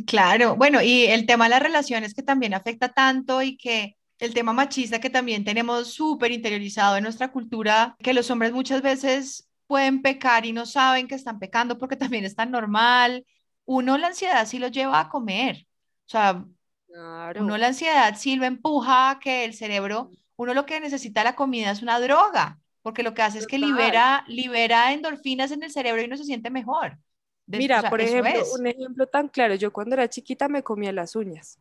[0.05, 4.33] Claro, bueno, y el tema de las relaciones que también afecta tanto y que el
[4.33, 9.47] tema machista que también tenemos súper interiorizado en nuestra cultura, que los hombres muchas veces
[9.67, 13.25] pueden pecar y no saben que están pecando porque también es tan normal.
[13.65, 15.67] Uno la ansiedad sí lo lleva a comer,
[16.05, 16.45] o sea,
[17.39, 21.35] uno la ansiedad sí lo empuja a que el cerebro, uno lo que necesita la
[21.35, 25.71] comida es una droga porque lo que hace es que libera, libera endorfinas en el
[25.71, 26.97] cerebro y uno se siente mejor.
[27.47, 31.57] Mira, por ejemplo, un ejemplo tan claro, yo cuando era chiquita me comía las uñas.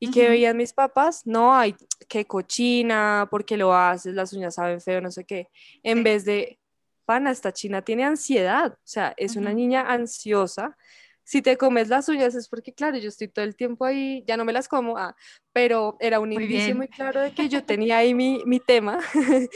[0.00, 1.76] Y que veían mis papás, no, hay
[2.08, 5.48] que cochina, porque lo haces, las uñas saben feo, no sé qué,
[5.84, 6.58] en vez de,
[7.04, 10.76] pana, esta china tiene ansiedad, o sea, es una niña ansiosa.
[11.22, 14.36] Si te comes las uñas es porque, claro, yo estoy todo el tiempo ahí, ya
[14.36, 15.14] no me las como, ah,
[15.52, 18.98] pero era un indicio muy claro de que yo tenía ahí mi, mi tema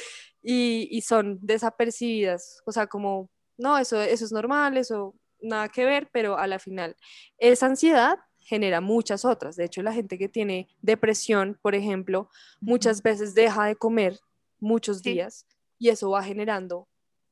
[0.44, 6.08] y, son desapercibidas, o sea, como, no, eso, eso es normal, eso nada que ver,
[6.12, 6.96] pero a la final
[7.38, 9.56] esa ansiedad genera muchas otras.
[9.56, 12.28] De hecho, la gente que tiene depresión, por ejemplo,
[12.60, 14.18] muchas veces deja de comer
[14.60, 15.46] muchos días
[15.78, 16.88] y eso va generando,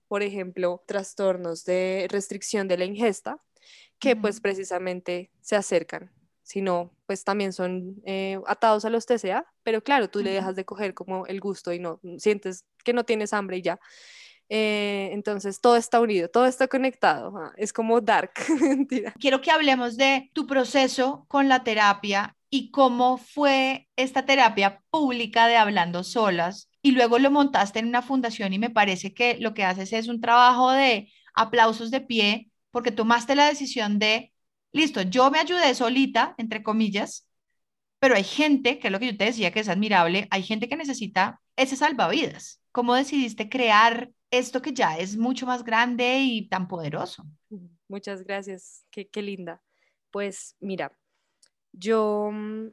[0.09, 3.43] por ejemplo, trastornos de restricción de la ingesta
[3.99, 6.11] que pues precisamente se acercan
[6.43, 10.65] sino pues también son eh, atados a los TCA, pero claro, tú le dejas de
[10.65, 13.79] coger como el gusto y no sientes que no tienes hambre y ya.
[14.49, 18.33] Eh, entonces todo está unido, todo está conectado, es como dark.
[19.21, 25.49] Quiero que hablemos de tu proceso con la terapia y cómo fue esta terapia pública
[25.49, 29.53] de Hablando Solas y luego lo montaste en una fundación y me parece que lo
[29.53, 34.32] que haces es un trabajo de aplausos de pie porque tomaste la decisión de
[34.73, 37.29] listo, yo me ayudé solita, entre comillas,
[37.99, 40.69] pero hay gente, que es lo que yo te decía que es admirable, hay gente
[40.69, 42.61] que necesita ese salvavidas.
[42.73, 47.25] ¿Cómo decidiste crear esto que ya es mucho más grande y tan poderoso?
[47.87, 49.63] Muchas gracias, qué, linda.
[50.11, 50.97] Pues mira,
[51.73, 52.71] yo mm,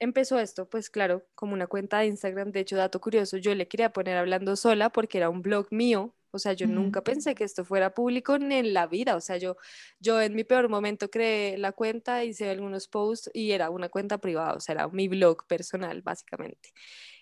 [0.00, 3.68] empezó esto, pues claro, como una cuenta de Instagram, de hecho, dato curioso, yo le
[3.68, 7.44] quería poner hablando sola porque era un blog mío o sea, yo nunca pensé que
[7.44, 9.16] esto fuera público ni en la vida.
[9.16, 9.56] O sea, yo,
[10.00, 14.18] yo en mi peor momento creé la cuenta, hice algunos posts y era una cuenta
[14.18, 16.70] privada, o sea, era mi blog personal, básicamente.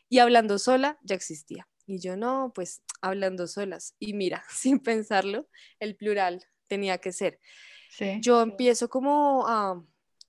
[0.08, 1.68] Y hablando sola ya existía.
[1.86, 3.96] Y yo no, pues hablando solas.
[3.98, 5.48] Y mira, sin pensarlo,
[5.80, 7.40] el plural tenía que ser.
[8.20, 9.84] Yo empiezo como a,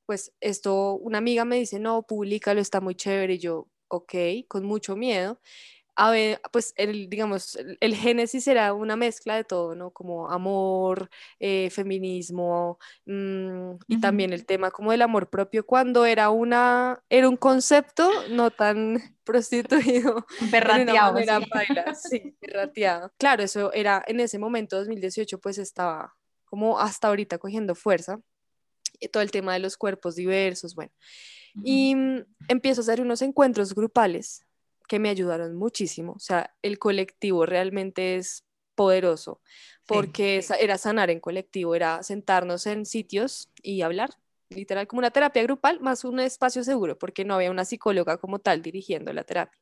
[0.08, 3.36] pues esto, una amiga me dice, no, públicalo, está muy chévere.
[3.36, 4.14] Y yo, ok,
[4.48, 5.40] con mucho miedo
[6.02, 9.92] a ver, pues el, digamos, el, génesis era una mezcla de todo, ¿no?
[9.92, 16.32] Como amor, eh, feminismo mm, y también el tema como del amor propio cuando era
[16.32, 20.26] una, era un concepto no tan prostituido.
[20.52, 21.20] Perrateado.
[21.94, 23.14] sí, perrateado.
[23.20, 28.20] Claro, eso era en ese momento, 2018, pues estaba como hasta ahorita cogiendo fuerza.
[29.00, 30.92] Y todo el tema de los cuerpos diversos, bueno.
[31.64, 34.48] Y mm, empiezo a hacer unos encuentros grupales
[34.92, 36.12] que me ayudaron muchísimo.
[36.12, 38.44] O sea, el colectivo realmente es
[38.76, 39.40] poderoso
[39.86, 44.10] porque era sanar en colectivo, era sentarnos en sitios y hablar,
[44.50, 48.40] literal como una terapia grupal más un espacio seguro, porque no había una psicóloga como
[48.40, 49.58] tal dirigiendo la terapia.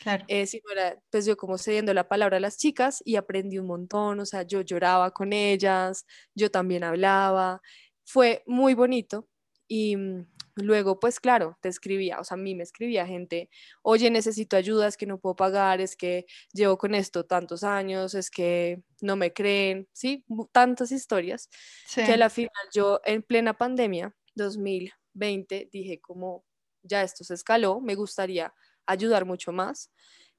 [0.00, 0.24] Claro.
[0.28, 3.66] Eh, sino era, pues yo como cediendo la palabra a las chicas y aprendí un
[3.66, 7.60] montón, o sea, yo lloraba con ellas, yo también hablaba,
[8.04, 9.26] fue muy bonito
[9.66, 10.26] y mm,
[10.62, 13.50] luego, pues claro, te escribía, o sea, a mí me escribía gente,
[13.82, 18.14] oye, necesito ayuda, es que no puedo pagar, es que llevo con esto tantos años,
[18.14, 21.48] es que no me creen, sí, tantas historias,
[21.94, 26.44] que a la final yo en plena pandemia, 2020, dije como,
[26.82, 28.54] ya esto se escaló, me gustaría
[28.86, 29.90] ayudar mucho más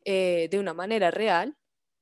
[0.06, 1.58] eh, de una manera real.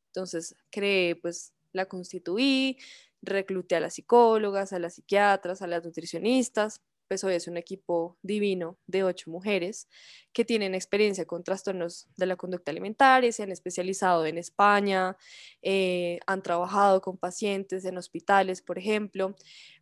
[0.07, 2.77] Entonces creé, pues la constituí,
[3.21, 6.81] recluté a las psicólogas, a las psiquiatras, a las nutricionistas.
[7.07, 9.87] Pues hoy es un equipo divino de ocho mujeres
[10.33, 15.15] que tienen experiencia con trastornos de la conducta alimentaria, se han especializado en España,
[15.61, 19.35] eh, han trabajado con pacientes en hospitales, por ejemplo,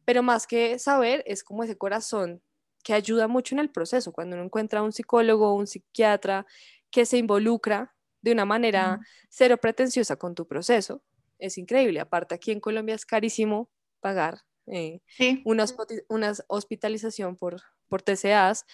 [0.06, 2.42] pero más que saber es como ese corazón
[2.84, 6.46] que ayuda mucho en el proceso, cuando uno encuentra un psicólogo o un psiquiatra
[6.92, 11.04] que se involucra de una manera cero pretenciosa con tu proceso,
[11.40, 12.00] es increíble.
[12.00, 15.02] Aparte, aquí en Colombia es carísimo pagar eh,
[15.44, 15.66] una,
[16.48, 18.66] hospitalización por, por TCAs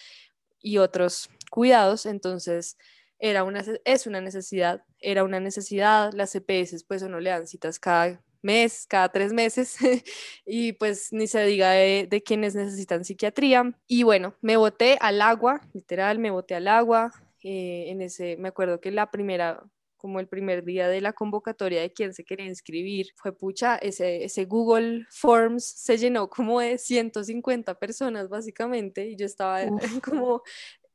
[0.60, 2.78] y otros cuidados, entonces
[3.18, 7.78] era una, es una necesidad, era una necesidad, las CPS pues uno le dan citas
[7.78, 9.76] cada mes, cada tres meses,
[10.44, 13.72] y pues ni se diga de, quienes necesitan psiquiatría.
[13.86, 17.12] Y bueno, me boté al agua, literal, me boté al agua.
[17.44, 19.62] Eh, en ese, me acuerdo que la primera
[20.02, 24.24] como el primer día de la convocatoria de quien se quería inscribir, fue pucha, ese,
[24.24, 29.60] ese Google Forms se llenó como de 150 personas básicamente y yo estaba
[30.04, 30.42] como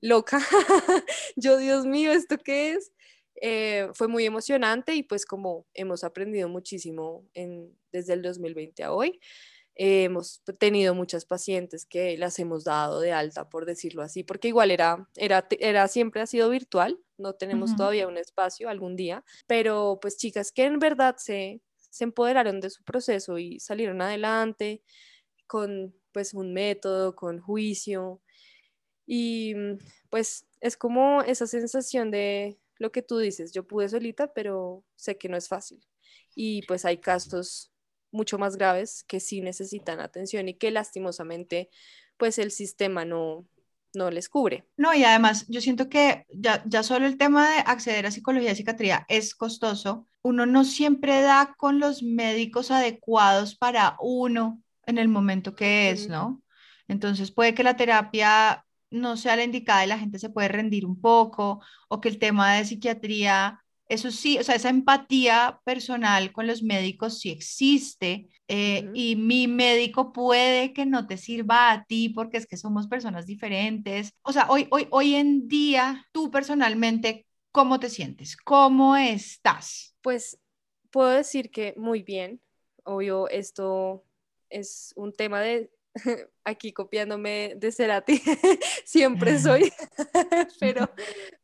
[0.01, 0.39] loca.
[1.37, 2.91] yo, Dios mío, ¿esto qué es?
[3.41, 8.91] Eh, fue muy emocionante y pues como hemos aprendido muchísimo en, desde el 2020 a
[8.91, 9.21] hoy,
[9.79, 14.47] eh, hemos tenido muchas pacientes que las hemos dado de alta, por decirlo así, porque
[14.47, 19.23] igual era, era, era siempre ha sido virtual, no tenemos todavía un espacio algún día,
[19.45, 24.81] pero pues chicas que en verdad se, se empoderaron de su proceso y salieron adelante
[25.45, 28.19] con pues un método, con juicio
[29.05, 29.53] y
[30.09, 35.17] pues es como esa sensación de lo que tú dices, yo pude solita, pero sé
[35.17, 35.85] que no es fácil.
[36.35, 37.71] Y pues hay casos
[38.17, 41.69] mucho más graves que sí necesitan atención y que lastimosamente
[42.17, 43.45] pues el sistema no,
[43.93, 44.65] no les cubre.
[44.75, 48.51] No, y además yo siento que ya, ya solo el tema de acceder a psicología
[48.51, 50.07] y psiquiatría es costoso.
[50.21, 56.09] Uno no siempre da con los médicos adecuados para uno en el momento que es,
[56.09, 56.41] ¿no?
[56.87, 60.85] Entonces puede que la terapia no sea la indicada y la gente se puede rendir
[60.85, 66.31] un poco, o que el tema de psiquiatría, eso sí, o sea, esa empatía personal
[66.31, 71.83] con los médicos sí existe, eh, y mi médico puede que no te sirva a
[71.85, 74.13] ti porque es que somos personas diferentes.
[74.21, 78.37] O sea, hoy, hoy, hoy en día, tú personalmente, ¿cómo te sientes?
[78.37, 79.95] ¿Cómo estás?
[80.01, 80.39] Pues
[80.91, 82.41] puedo decir que muy bien.
[82.83, 84.05] Obvio, esto
[84.49, 85.69] es un tema de
[86.43, 88.21] aquí copiándome de Cerati,
[88.85, 89.71] siempre soy,
[90.59, 90.89] pero,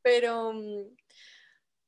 [0.01, 0.95] pero, mm,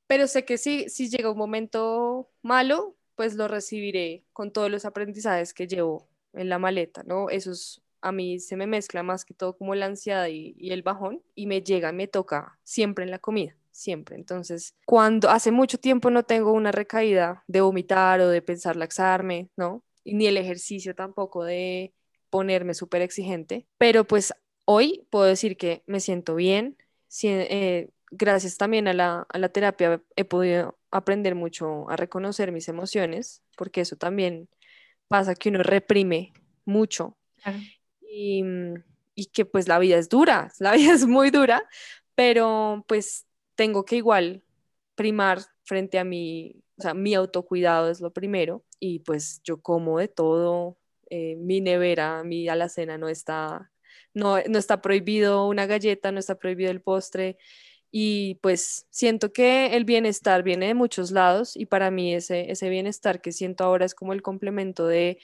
[0.07, 4.85] pero sé que si, si llega un momento malo, pues lo recibiré con todos los
[4.85, 7.29] aprendizajes que llevo en la maleta, ¿no?
[7.29, 7.53] Eso
[8.01, 11.47] a mí se me mezcla más que todo como la ansiedad y, el bajón y
[11.47, 14.15] me llega, me toca siempre en la comida siempre.
[14.15, 19.49] Entonces, cuando hace mucho tiempo no tengo una recaída de vomitar o de pensar laxarme,
[19.57, 19.83] ¿no?
[20.05, 21.93] Ni el ejercicio tampoco de
[22.29, 24.33] ponerme súper exigente, pero pues
[24.65, 26.77] hoy puedo decir que me siento bien.
[27.23, 32.67] Eh, gracias también a la, a la, terapia he podido aprender mucho a reconocer mis
[32.67, 34.49] emociones, porque eso también
[35.07, 36.33] pasa que uno reprime
[36.65, 37.17] mucho.
[38.01, 38.43] Y,
[39.13, 41.67] y, que pues la vida es dura, la vida es muy dura,
[42.15, 44.43] pero pues tengo que igual
[44.95, 49.99] primar frente a mi, o sea, mi autocuidado es lo primero y pues yo como
[49.99, 50.77] de todo,
[51.09, 53.71] eh, mi nevera, mi alacena no está,
[54.13, 57.37] no, no está prohibido una galleta, no está prohibido el postre
[57.97, 62.67] y pues siento que el bienestar viene de muchos lados y para mí ese, ese
[62.67, 65.17] bienestar que siento ahora es como el complemento de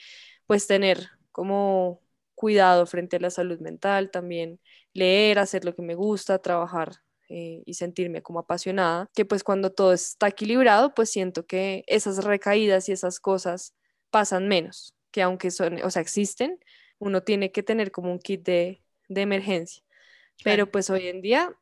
[0.46, 2.00] pues tener como
[2.34, 4.58] cuidado frente a la salud mental, también
[4.94, 6.92] leer, hacer lo que me gusta, trabajar
[7.28, 12.24] eh, y sentirme como apasionada, que pues cuando todo está equilibrado, pues siento que esas
[12.24, 13.74] recaídas y esas cosas
[14.10, 16.58] pasan menos que aunque son, o sea, existen,
[16.98, 19.84] uno tiene que tener como un kit de, de emergencia.
[20.42, 21.54] Pero pues hoy en día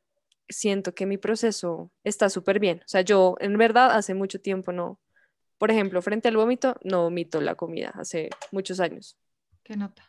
[0.51, 2.81] siento que mi proceso está súper bien.
[2.81, 5.01] O sea, yo en verdad hace mucho tiempo no,
[5.59, 9.17] por ejemplo, frente al vómito, no vomito la comida, hace muchos años.
[9.63, 10.09] ¿Qué nota?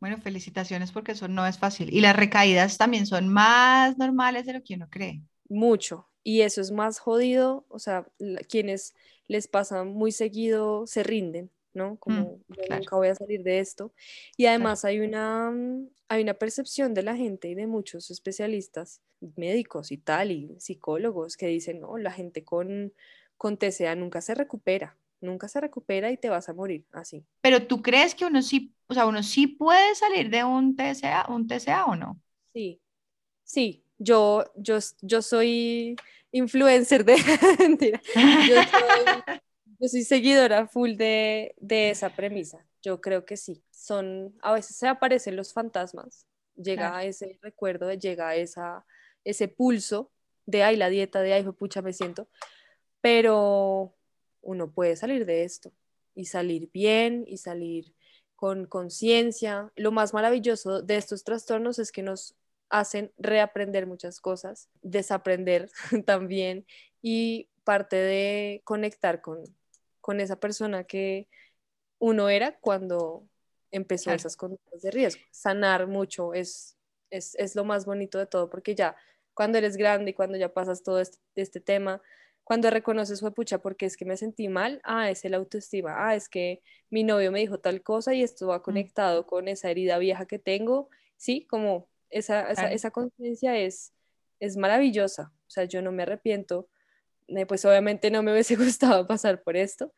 [0.00, 1.92] Bueno, felicitaciones porque eso no es fácil.
[1.92, 5.22] Y las recaídas también son más normales de lo que uno cree.
[5.48, 6.08] Mucho.
[6.22, 7.64] Y eso es más jodido.
[7.68, 8.06] O sea,
[8.48, 8.94] quienes
[9.26, 11.94] les pasa muy seguido se rinden, ¿no?
[11.94, 13.92] Mm, Como yo nunca voy a salir de esto.
[14.36, 19.02] Y además hay, una, mm, hay una percepción de la gente y de muchos especialistas,
[19.36, 22.92] médicos y tal, y psicólogos que dicen, no, la gente con,
[23.36, 27.24] con TCA nunca se recupera nunca se recupera y te vas a morir así.
[27.40, 31.26] Pero tú crees que uno sí, o sea, uno sí puede salir de un TCA,
[31.28, 32.20] un TCA o no?
[32.52, 32.80] Sí,
[33.42, 33.80] sí.
[33.98, 35.96] Yo, yo, yo soy
[36.30, 37.16] influencer de
[37.58, 38.00] mentira.
[38.14, 39.40] Yo soy,
[39.88, 42.66] seguidora full de, de, esa premisa.
[42.82, 43.62] Yo creo que sí.
[43.70, 46.26] Son, a veces se aparecen los fantasmas,
[46.56, 48.84] llega a ese recuerdo, llega esa,
[49.24, 50.10] ese pulso
[50.46, 52.28] de ay, la dieta, de ay, pucha, me siento.
[53.00, 53.94] Pero,
[54.44, 55.72] uno puede salir de esto
[56.14, 57.94] y salir bien y salir
[58.36, 59.72] con conciencia.
[59.74, 62.36] Lo más maravilloso de estos trastornos es que nos
[62.68, 65.70] hacen reaprender muchas cosas, desaprender
[66.06, 66.66] también
[67.02, 69.42] y parte de conectar con,
[70.04, 71.28] con esa persona que
[71.98, 73.26] uno era cuando
[73.70, 75.22] empezó esas conductas de riesgo.
[75.30, 76.76] Sanar mucho es,
[77.08, 78.96] es, es, lo más bonito de todo porque ya
[79.32, 82.02] cuando eres grande y cuando ya pasas todo este, este tema,
[82.42, 86.14] cuando reconoces, fue pucha, porque es que me sentí mal, ah, es el autoestima, ah,
[86.14, 88.62] es que mi novio me dijo tal cosa y esto va mm.
[88.62, 93.94] conectado con esa herida vieja que tengo, sí, como esa, esa, conciencia es,
[94.38, 96.68] es maravillosa, o sea, yo no me arrepiento,
[97.46, 99.92] pues obviamente no me hubiese gustado pasar por esto,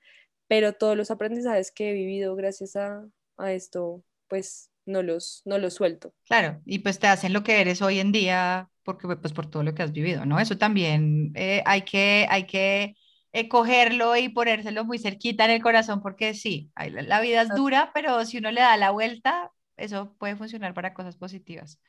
[0.49, 3.05] pero todos los aprendizajes que he vivido gracias a,
[3.37, 6.15] a esto, pues no los, no los suelto.
[6.27, 9.65] Claro, y pues te hacen lo que eres hoy en día porque, pues, por todo
[9.65, 10.39] lo que has vivido, ¿no?
[10.39, 12.95] Eso también eh, hay que, hay que
[13.33, 17.91] eh, cogerlo y ponérselo muy cerquita en el corazón porque sí, la, vida es dura,
[17.93, 21.81] pero si uno le da la vuelta, eso puede funcionar para cosas positivas.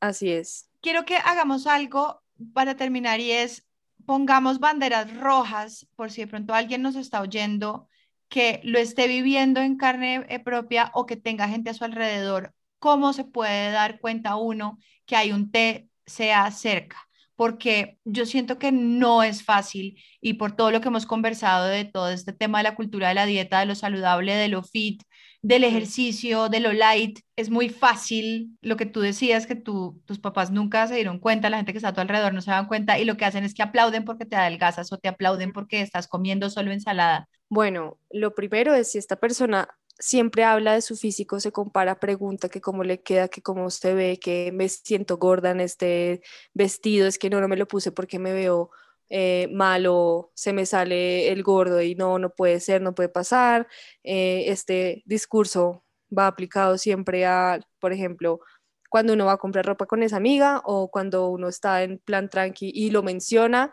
[0.00, 0.70] Así es.
[0.80, 2.22] Quiero que hagamos algo
[2.54, 3.67] para terminar y es
[4.08, 7.88] pongamos banderas rojas por si de pronto alguien nos está oyendo
[8.30, 12.54] que lo esté viviendo en carne eh, propia o que tenga gente a su alrededor,
[12.78, 16.96] ¿cómo se puede dar cuenta uno que hay un TCA cerca?
[17.36, 21.84] Porque yo siento que no es fácil y por todo lo que hemos conversado de
[21.84, 25.02] todo este tema de la cultura de la dieta, de lo saludable, de lo fit,
[25.42, 30.50] del ejercicio, de lo light, es muy fácil lo que tú decías, que tus papás
[30.50, 32.98] nunca se dieron cuenta, la gente que está a tu alrededor no se dan cuenta
[32.98, 36.08] y lo que hacen es que aplauden porque te adelgazas o te aplauden porque estás
[36.08, 37.28] comiendo solo ensalada.
[37.48, 39.68] Bueno, lo primero es si esta persona
[39.98, 43.94] siempre habla de su físico, se compara, pregunta que cómo le queda, que cómo se
[43.94, 46.22] ve, que me siento gorda en este
[46.54, 48.70] vestido, es que no, no me lo puse porque me veo
[49.10, 53.66] eh, malo, se me sale el gordo y no, no puede ser, no puede pasar.
[54.04, 55.84] Eh, este discurso
[56.16, 58.40] va aplicado siempre a, por ejemplo,
[58.88, 62.28] cuando uno va a comprar ropa con esa amiga o cuando uno está en plan
[62.30, 63.72] tranqui y lo menciona.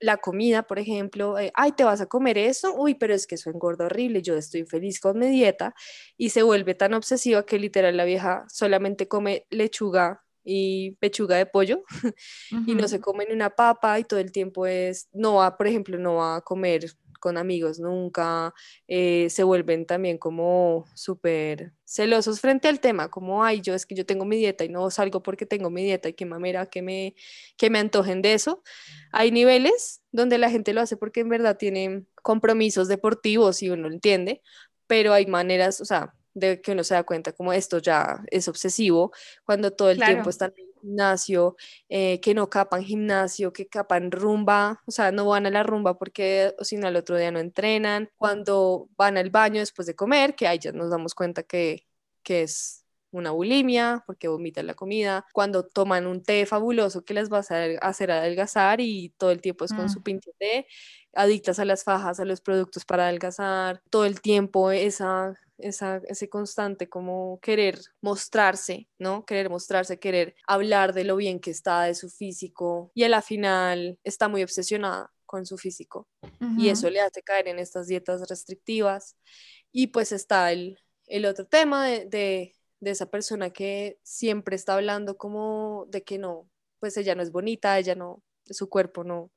[0.00, 2.74] La comida, por ejemplo, eh, ay, ¿te vas a comer eso?
[2.74, 5.74] Uy, pero es que eso engorda horrible, yo estoy feliz con mi dieta
[6.16, 11.46] y se vuelve tan obsesiva que literal la vieja solamente come lechuga y pechuga de
[11.46, 11.82] pollo
[12.66, 15.98] y no se comen una papa y todo el tiempo es, no va, por ejemplo,
[15.98, 16.86] no va a comer
[17.22, 18.52] con amigos nunca,
[18.88, 23.94] eh, se vuelven también como súper celosos frente al tema, como, ay, yo es que
[23.94, 26.82] yo tengo mi dieta y no salgo porque tengo mi dieta y qué mamera que
[26.82, 27.14] me,
[27.56, 28.64] que me antojen de eso.
[29.12, 33.86] Hay niveles donde la gente lo hace porque en verdad tienen compromisos deportivos y uno
[33.86, 34.42] entiende,
[34.88, 38.48] pero hay maneras, o sea, de que uno se da cuenta como esto ya es
[38.48, 39.12] obsesivo,
[39.44, 41.56] cuando todo el tiempo están en el gimnasio,
[41.88, 45.98] eh, que no capan gimnasio, que capan rumba, o sea, no van a la rumba
[45.98, 50.34] porque si no al otro día no entrenan, cuando van al baño después de comer,
[50.34, 51.86] que ahí ya nos damos cuenta que,
[52.22, 57.30] que es una bulimia porque vomitan la comida, cuando toman un té fabuloso que les
[57.30, 60.02] va a hacer adelgazar y todo el tiempo es con su mm.
[60.02, 60.66] pinche té,
[61.14, 66.88] adictas a las fajas, a los productos para adelgazar, todo el tiempo esa ese constante
[66.88, 69.24] como querer mostrarse, ¿no?
[69.24, 73.22] Querer mostrarse, querer hablar de lo bien que está, de su físico, y a la
[73.22, 76.08] final está muy obsesionada con su físico,
[76.58, 79.16] y eso le hace caer en estas dietas restrictivas.
[79.70, 84.74] Y pues está el, el otro tema de, de, de esa persona que siempre está
[84.74, 86.50] hablando como de que no,
[86.80, 89.30] pues ella no es bonita, ella no, su cuerpo no,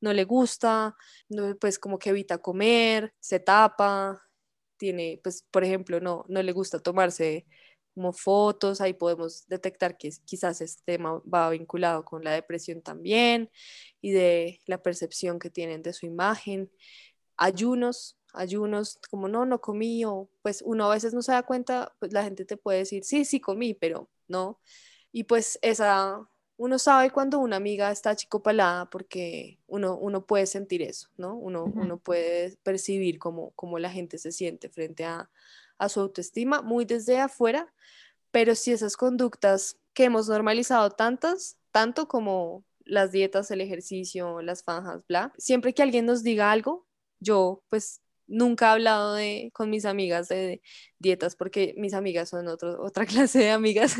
[0.00, 0.96] no le gusta,
[1.60, 4.22] pues como que evita comer, se tapa,
[4.82, 7.46] tiene, pues, por ejemplo, no, no le gusta tomarse
[7.94, 13.48] como fotos, ahí podemos detectar que quizás este tema va vinculado con la depresión también
[14.00, 16.68] y de la percepción que tienen de su imagen.
[17.36, 21.94] Ayunos, ayunos, como no, no comí, o pues uno a veces no se da cuenta,
[22.00, 24.58] pues la gente te puede decir, sí, sí comí, pero no.
[25.12, 26.28] Y pues esa,
[26.62, 31.34] uno sabe cuando una amiga está chicopalada porque uno, uno puede sentir eso, ¿no?
[31.34, 35.28] Uno, uno puede percibir cómo, cómo la gente se siente frente a,
[35.78, 37.74] a su autoestima, muy desde afuera,
[38.30, 44.62] pero si esas conductas que hemos normalizado tantas, tanto como las dietas, el ejercicio, las
[44.62, 46.86] fajas, bla, siempre que alguien nos diga algo,
[47.18, 48.02] yo pues
[48.32, 50.62] nunca he hablado de, con mis amigas de,
[50.98, 53.96] dietas porque mis amigas son otro, otra clase de amigas,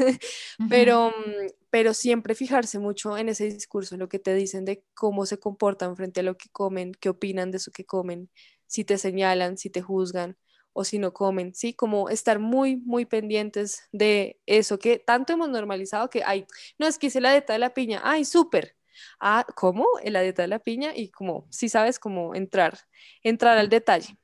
[0.68, 4.84] pero, mm, pero siempre fijarse mucho en ese discurso, en lo que te dicen de
[4.94, 8.30] cómo se comportan frente a lo que comen, qué opinan de eso que comen,
[8.66, 10.36] si te señalan, si te juzgan
[10.72, 11.74] o si no comen, ¿sí?
[11.74, 16.46] Como estar muy, muy pendientes de eso que tanto hemos normalizado que, hay,
[16.78, 18.76] no, es que hice la dieta de la piña, ay, súper.
[19.20, 19.86] Ah, ¿cómo?
[20.02, 22.78] En la dieta de la piña y como, si sabes cómo entrar,
[23.22, 24.16] entrar al detalle.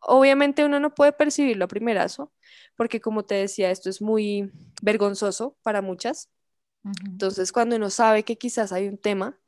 [0.00, 2.32] Obviamente uno no puede percibirlo a primerazo,
[2.76, 4.50] porque como te decía, esto es muy
[4.82, 6.30] vergonzoso para muchas.
[7.04, 9.38] Entonces, cuando uno sabe que quizás hay un tema,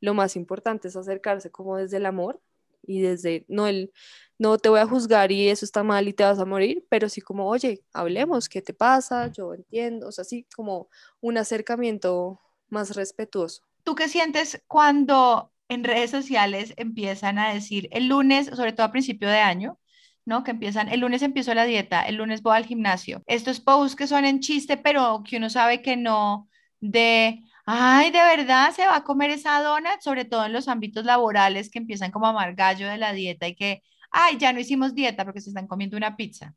[0.00, 2.40] lo más importante es acercarse como desde el amor
[2.82, 3.92] y desde, no el,
[4.38, 7.08] no te voy a juzgar y eso está mal y te vas a morir, pero
[7.08, 9.28] sí como, oye, hablemos, ¿qué te pasa?
[9.28, 10.88] Yo entiendo, o sea, sí como
[11.20, 13.62] un acercamiento más respetuoso.
[13.84, 18.92] ¿Tú qué sientes cuando en redes sociales empiezan a decir el lunes, sobre todo a
[18.92, 19.78] principio de año,
[20.24, 20.44] ¿no?
[20.44, 23.22] Que empiezan, el lunes empiezo la dieta, el lunes voy al gimnasio.
[23.26, 26.48] Estos posts que son en chiste, pero que uno sabe que no,
[26.80, 31.04] de, ay, de verdad se va a comer esa donut, sobre todo en los ámbitos
[31.04, 34.60] laborales que empiezan como a amar gallo de la dieta y que, ay, ya no
[34.60, 36.54] hicimos dieta porque se están comiendo una pizza.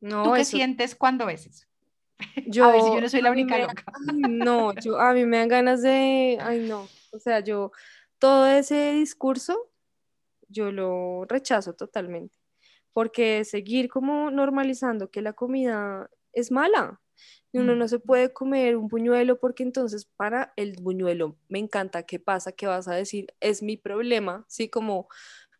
[0.00, 1.66] No, ¿Tú qué sientes cuando ves eso?
[2.46, 3.84] Yo, a ver si yo no soy la única loca.
[4.28, 7.72] no, yo, a mí me dan ganas de, ay, no, o sea, yo,
[8.18, 9.70] todo ese discurso,
[10.48, 12.37] yo lo rechazo totalmente
[12.98, 17.00] porque seguir como normalizando que la comida es mala.
[17.52, 17.78] Y uno mm.
[17.78, 22.50] no se puede comer un buñuelo porque entonces para el buñuelo me encanta qué pasa,
[22.50, 24.68] qué vas a decir, es mi problema, ¿sí?
[24.68, 25.06] Como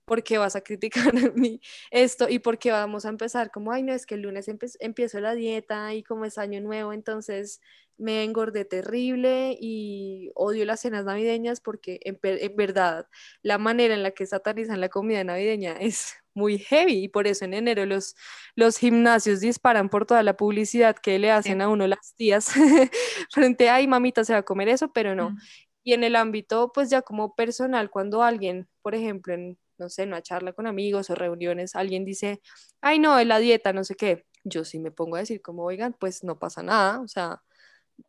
[0.09, 3.71] por qué vas a criticar a mí esto y por qué vamos a empezar como,
[3.71, 4.49] ay, no, es que el lunes
[4.81, 7.61] empiezo la dieta y como es año nuevo, entonces
[7.99, 13.09] me engordé terrible y odio las cenas navideñas porque en, en verdad
[13.43, 17.45] la manera en la que satanizan la comida navideña es muy heavy y por eso
[17.45, 18.15] en enero los,
[18.55, 22.53] los gimnasios disparan por toda la publicidad que le hacen a uno las tías
[23.31, 25.37] frente a, ay, mamita se va a comer eso, pero no.
[25.83, 30.05] Y en el ámbito, pues ya como personal, cuando alguien, por ejemplo, en, no sé,
[30.05, 32.41] una charla con amigos o reuniones, alguien dice,
[32.81, 35.65] ay, no, es la dieta, no sé qué, yo sí me pongo a decir como,
[35.65, 37.43] oigan, pues no pasa nada, o sea,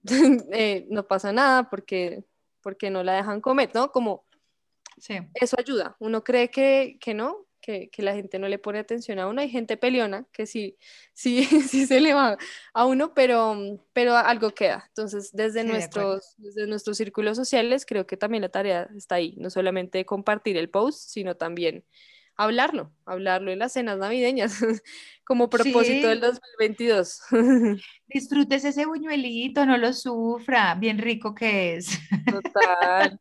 [0.52, 2.24] eh, no pasa nada porque,
[2.62, 3.92] porque no la dejan comer, ¿no?
[3.92, 4.26] Como...
[4.98, 5.18] Sí.
[5.34, 5.96] Eso ayuda.
[6.00, 7.48] Uno cree que, que no,
[7.92, 9.42] que, la gente no le pone atención a uno.
[9.42, 10.78] Hay gente peleona que sí,
[11.14, 12.38] sí, sí se le va
[12.74, 14.86] a uno, pero, pero algo queda.
[14.88, 19.36] Entonces, desde, nuestros, desde nuestros círculos sociales, creo que también la tarea está ahí.
[19.38, 21.86] No solamente compartir el post, sino también
[22.36, 24.54] hablarlo, hablarlo en las cenas navideñas
[25.26, 27.22] como propósito del 2022.
[28.08, 32.00] Disfrutes ese buñuelito, no lo sufra, bien rico que es.
[32.26, 33.20] Total.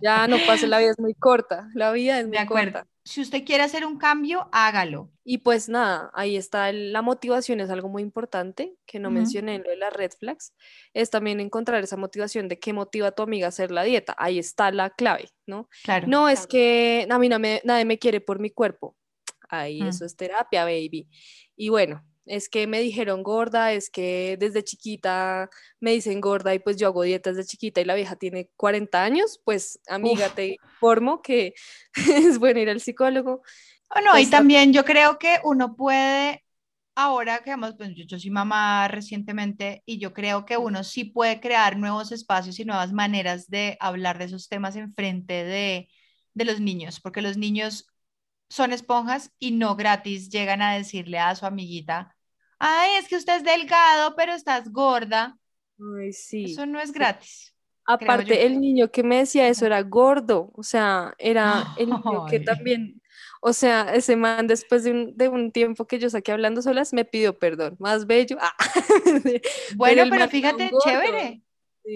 [0.00, 3.44] Ya no pase, la vida es muy corta, la vida es muy corta si usted
[3.44, 5.10] quiere hacer un cambio, hágalo.
[5.24, 9.62] Y pues nada, ahí está la motivación, es algo muy importante que no mencioné en
[9.62, 10.54] lo de las red flags,
[10.94, 14.14] es también encontrar esa motivación de qué motiva a tu amiga a hacer la dieta.
[14.18, 15.68] Ahí está la clave, ¿no?
[15.84, 16.06] Claro.
[16.06, 18.96] No es que a mí no me, nadie me quiere por mi cuerpo.
[19.48, 21.08] Ahí eso es terapia, baby.
[21.56, 25.50] Y bueno, es que me dijeron gorda, es que desde chiquita
[25.80, 29.02] me dicen gorda y pues yo hago dietas de chiquita y la vieja tiene 40
[29.02, 31.54] años, pues amiga, te informo que
[32.08, 33.42] es bueno ir al psicólogo.
[33.92, 36.44] Bueno, oh, y también yo creo que uno puede,
[36.94, 41.40] ahora que hemos, pues yo, soy mamá recientemente y yo creo que uno sí puede
[41.40, 45.88] crear nuevos espacios y nuevas maneras de hablar de esos temas en frente de,
[46.34, 47.86] de los niños, porque los niños
[48.48, 52.11] son esponjas y no gratis llegan a decirle a su amiguita,
[52.62, 55.36] ay, es que usted es delgado, pero estás gorda.
[55.98, 56.44] Ay, sí.
[56.44, 57.54] Eso no es gratis.
[57.84, 62.38] Aparte, el niño que me decía eso era gordo, o sea, era el niño que
[62.38, 63.02] también,
[63.40, 66.92] o sea, ese man después de un, de un, tiempo que yo saqué hablando solas
[66.92, 68.38] me pidió perdón, más bello.
[68.40, 68.54] Ah,
[69.74, 71.42] bueno, pero, fíjate, chévere.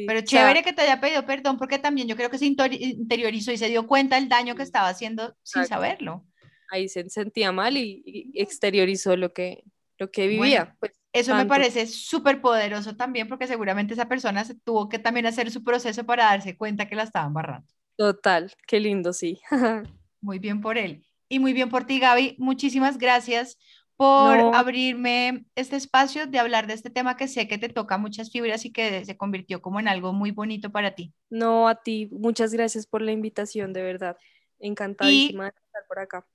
[0.08, 3.56] pero chévere que te haya pedido perdón porque también yo creo que se interiorizó y
[3.56, 6.26] se dio cuenta del daño que estaba haciendo sin saberlo
[6.70, 9.64] ahí se sentía mal y, exteriorizó lo que,
[9.98, 10.76] lo que vivía.
[10.78, 10.92] pues.
[11.12, 15.50] Eso me parece súper poderoso también porque seguramente esa persona se tuvo que también hacer
[15.50, 17.66] su proceso para darse cuenta que la estaban barrando.
[17.96, 19.40] Total, qué lindo, sí.
[20.20, 21.06] muy bien por él.
[21.30, 22.36] Y muy bien por ti, Gaby.
[22.38, 23.56] Muchísimas gracias
[23.96, 28.30] por abrirme este espacio de hablar de este tema que sé que te toca muchas
[28.30, 31.14] fibras y que se convirtió como en algo muy bonito para ti.
[31.30, 34.18] No, a ti, muchas gracias por la invitación, de verdad.
[34.58, 36.26] Encantadísima de estar por acá.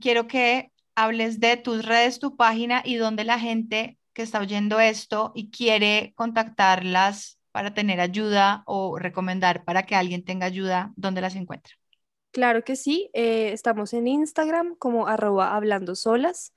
[0.00, 4.80] Quiero que hables de tus redes, tu página y donde la gente que está oyendo
[4.80, 11.20] esto y quiere contactarlas para tener ayuda o recomendar para que alguien tenga ayuda, ¿dónde
[11.20, 11.74] las encuentra?
[12.32, 16.52] Claro que sí, eh, estamos en Instagram como arroba hablando solas.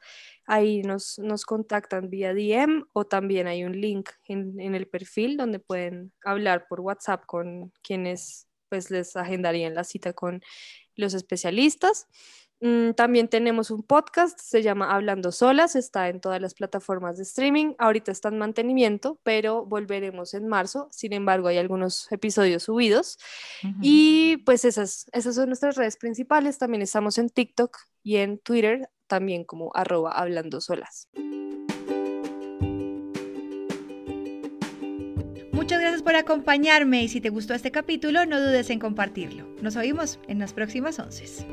[0.47, 5.38] Ahí nos, nos contactan vía DM o también hay un link en, en, el perfil
[5.38, 10.41] donde pueden hablar por WhatsApp con quienes pues les agendarían la cita con
[10.95, 12.07] los especialistas.
[12.60, 17.24] Mm, también tenemos un podcast, se llama Hablando Solas, está en todas las plataformas de
[17.24, 17.74] streaming.
[17.78, 20.88] Ahorita está en mantenimiento, pero volveremos en marzo.
[20.91, 23.20] Sin embargo, hay algunos episodios subidos.
[23.82, 26.58] Y pues esas, esas son nuestras redes principales.
[26.58, 31.10] También estamos en TikTok y en Twitter, también como arroba Hablando Solas.
[35.51, 39.47] Muchas gracias por acompañarme y si te gustó este capítulo, no dudes en compartirlo.
[39.62, 41.45] Nos oímos en las próximas once.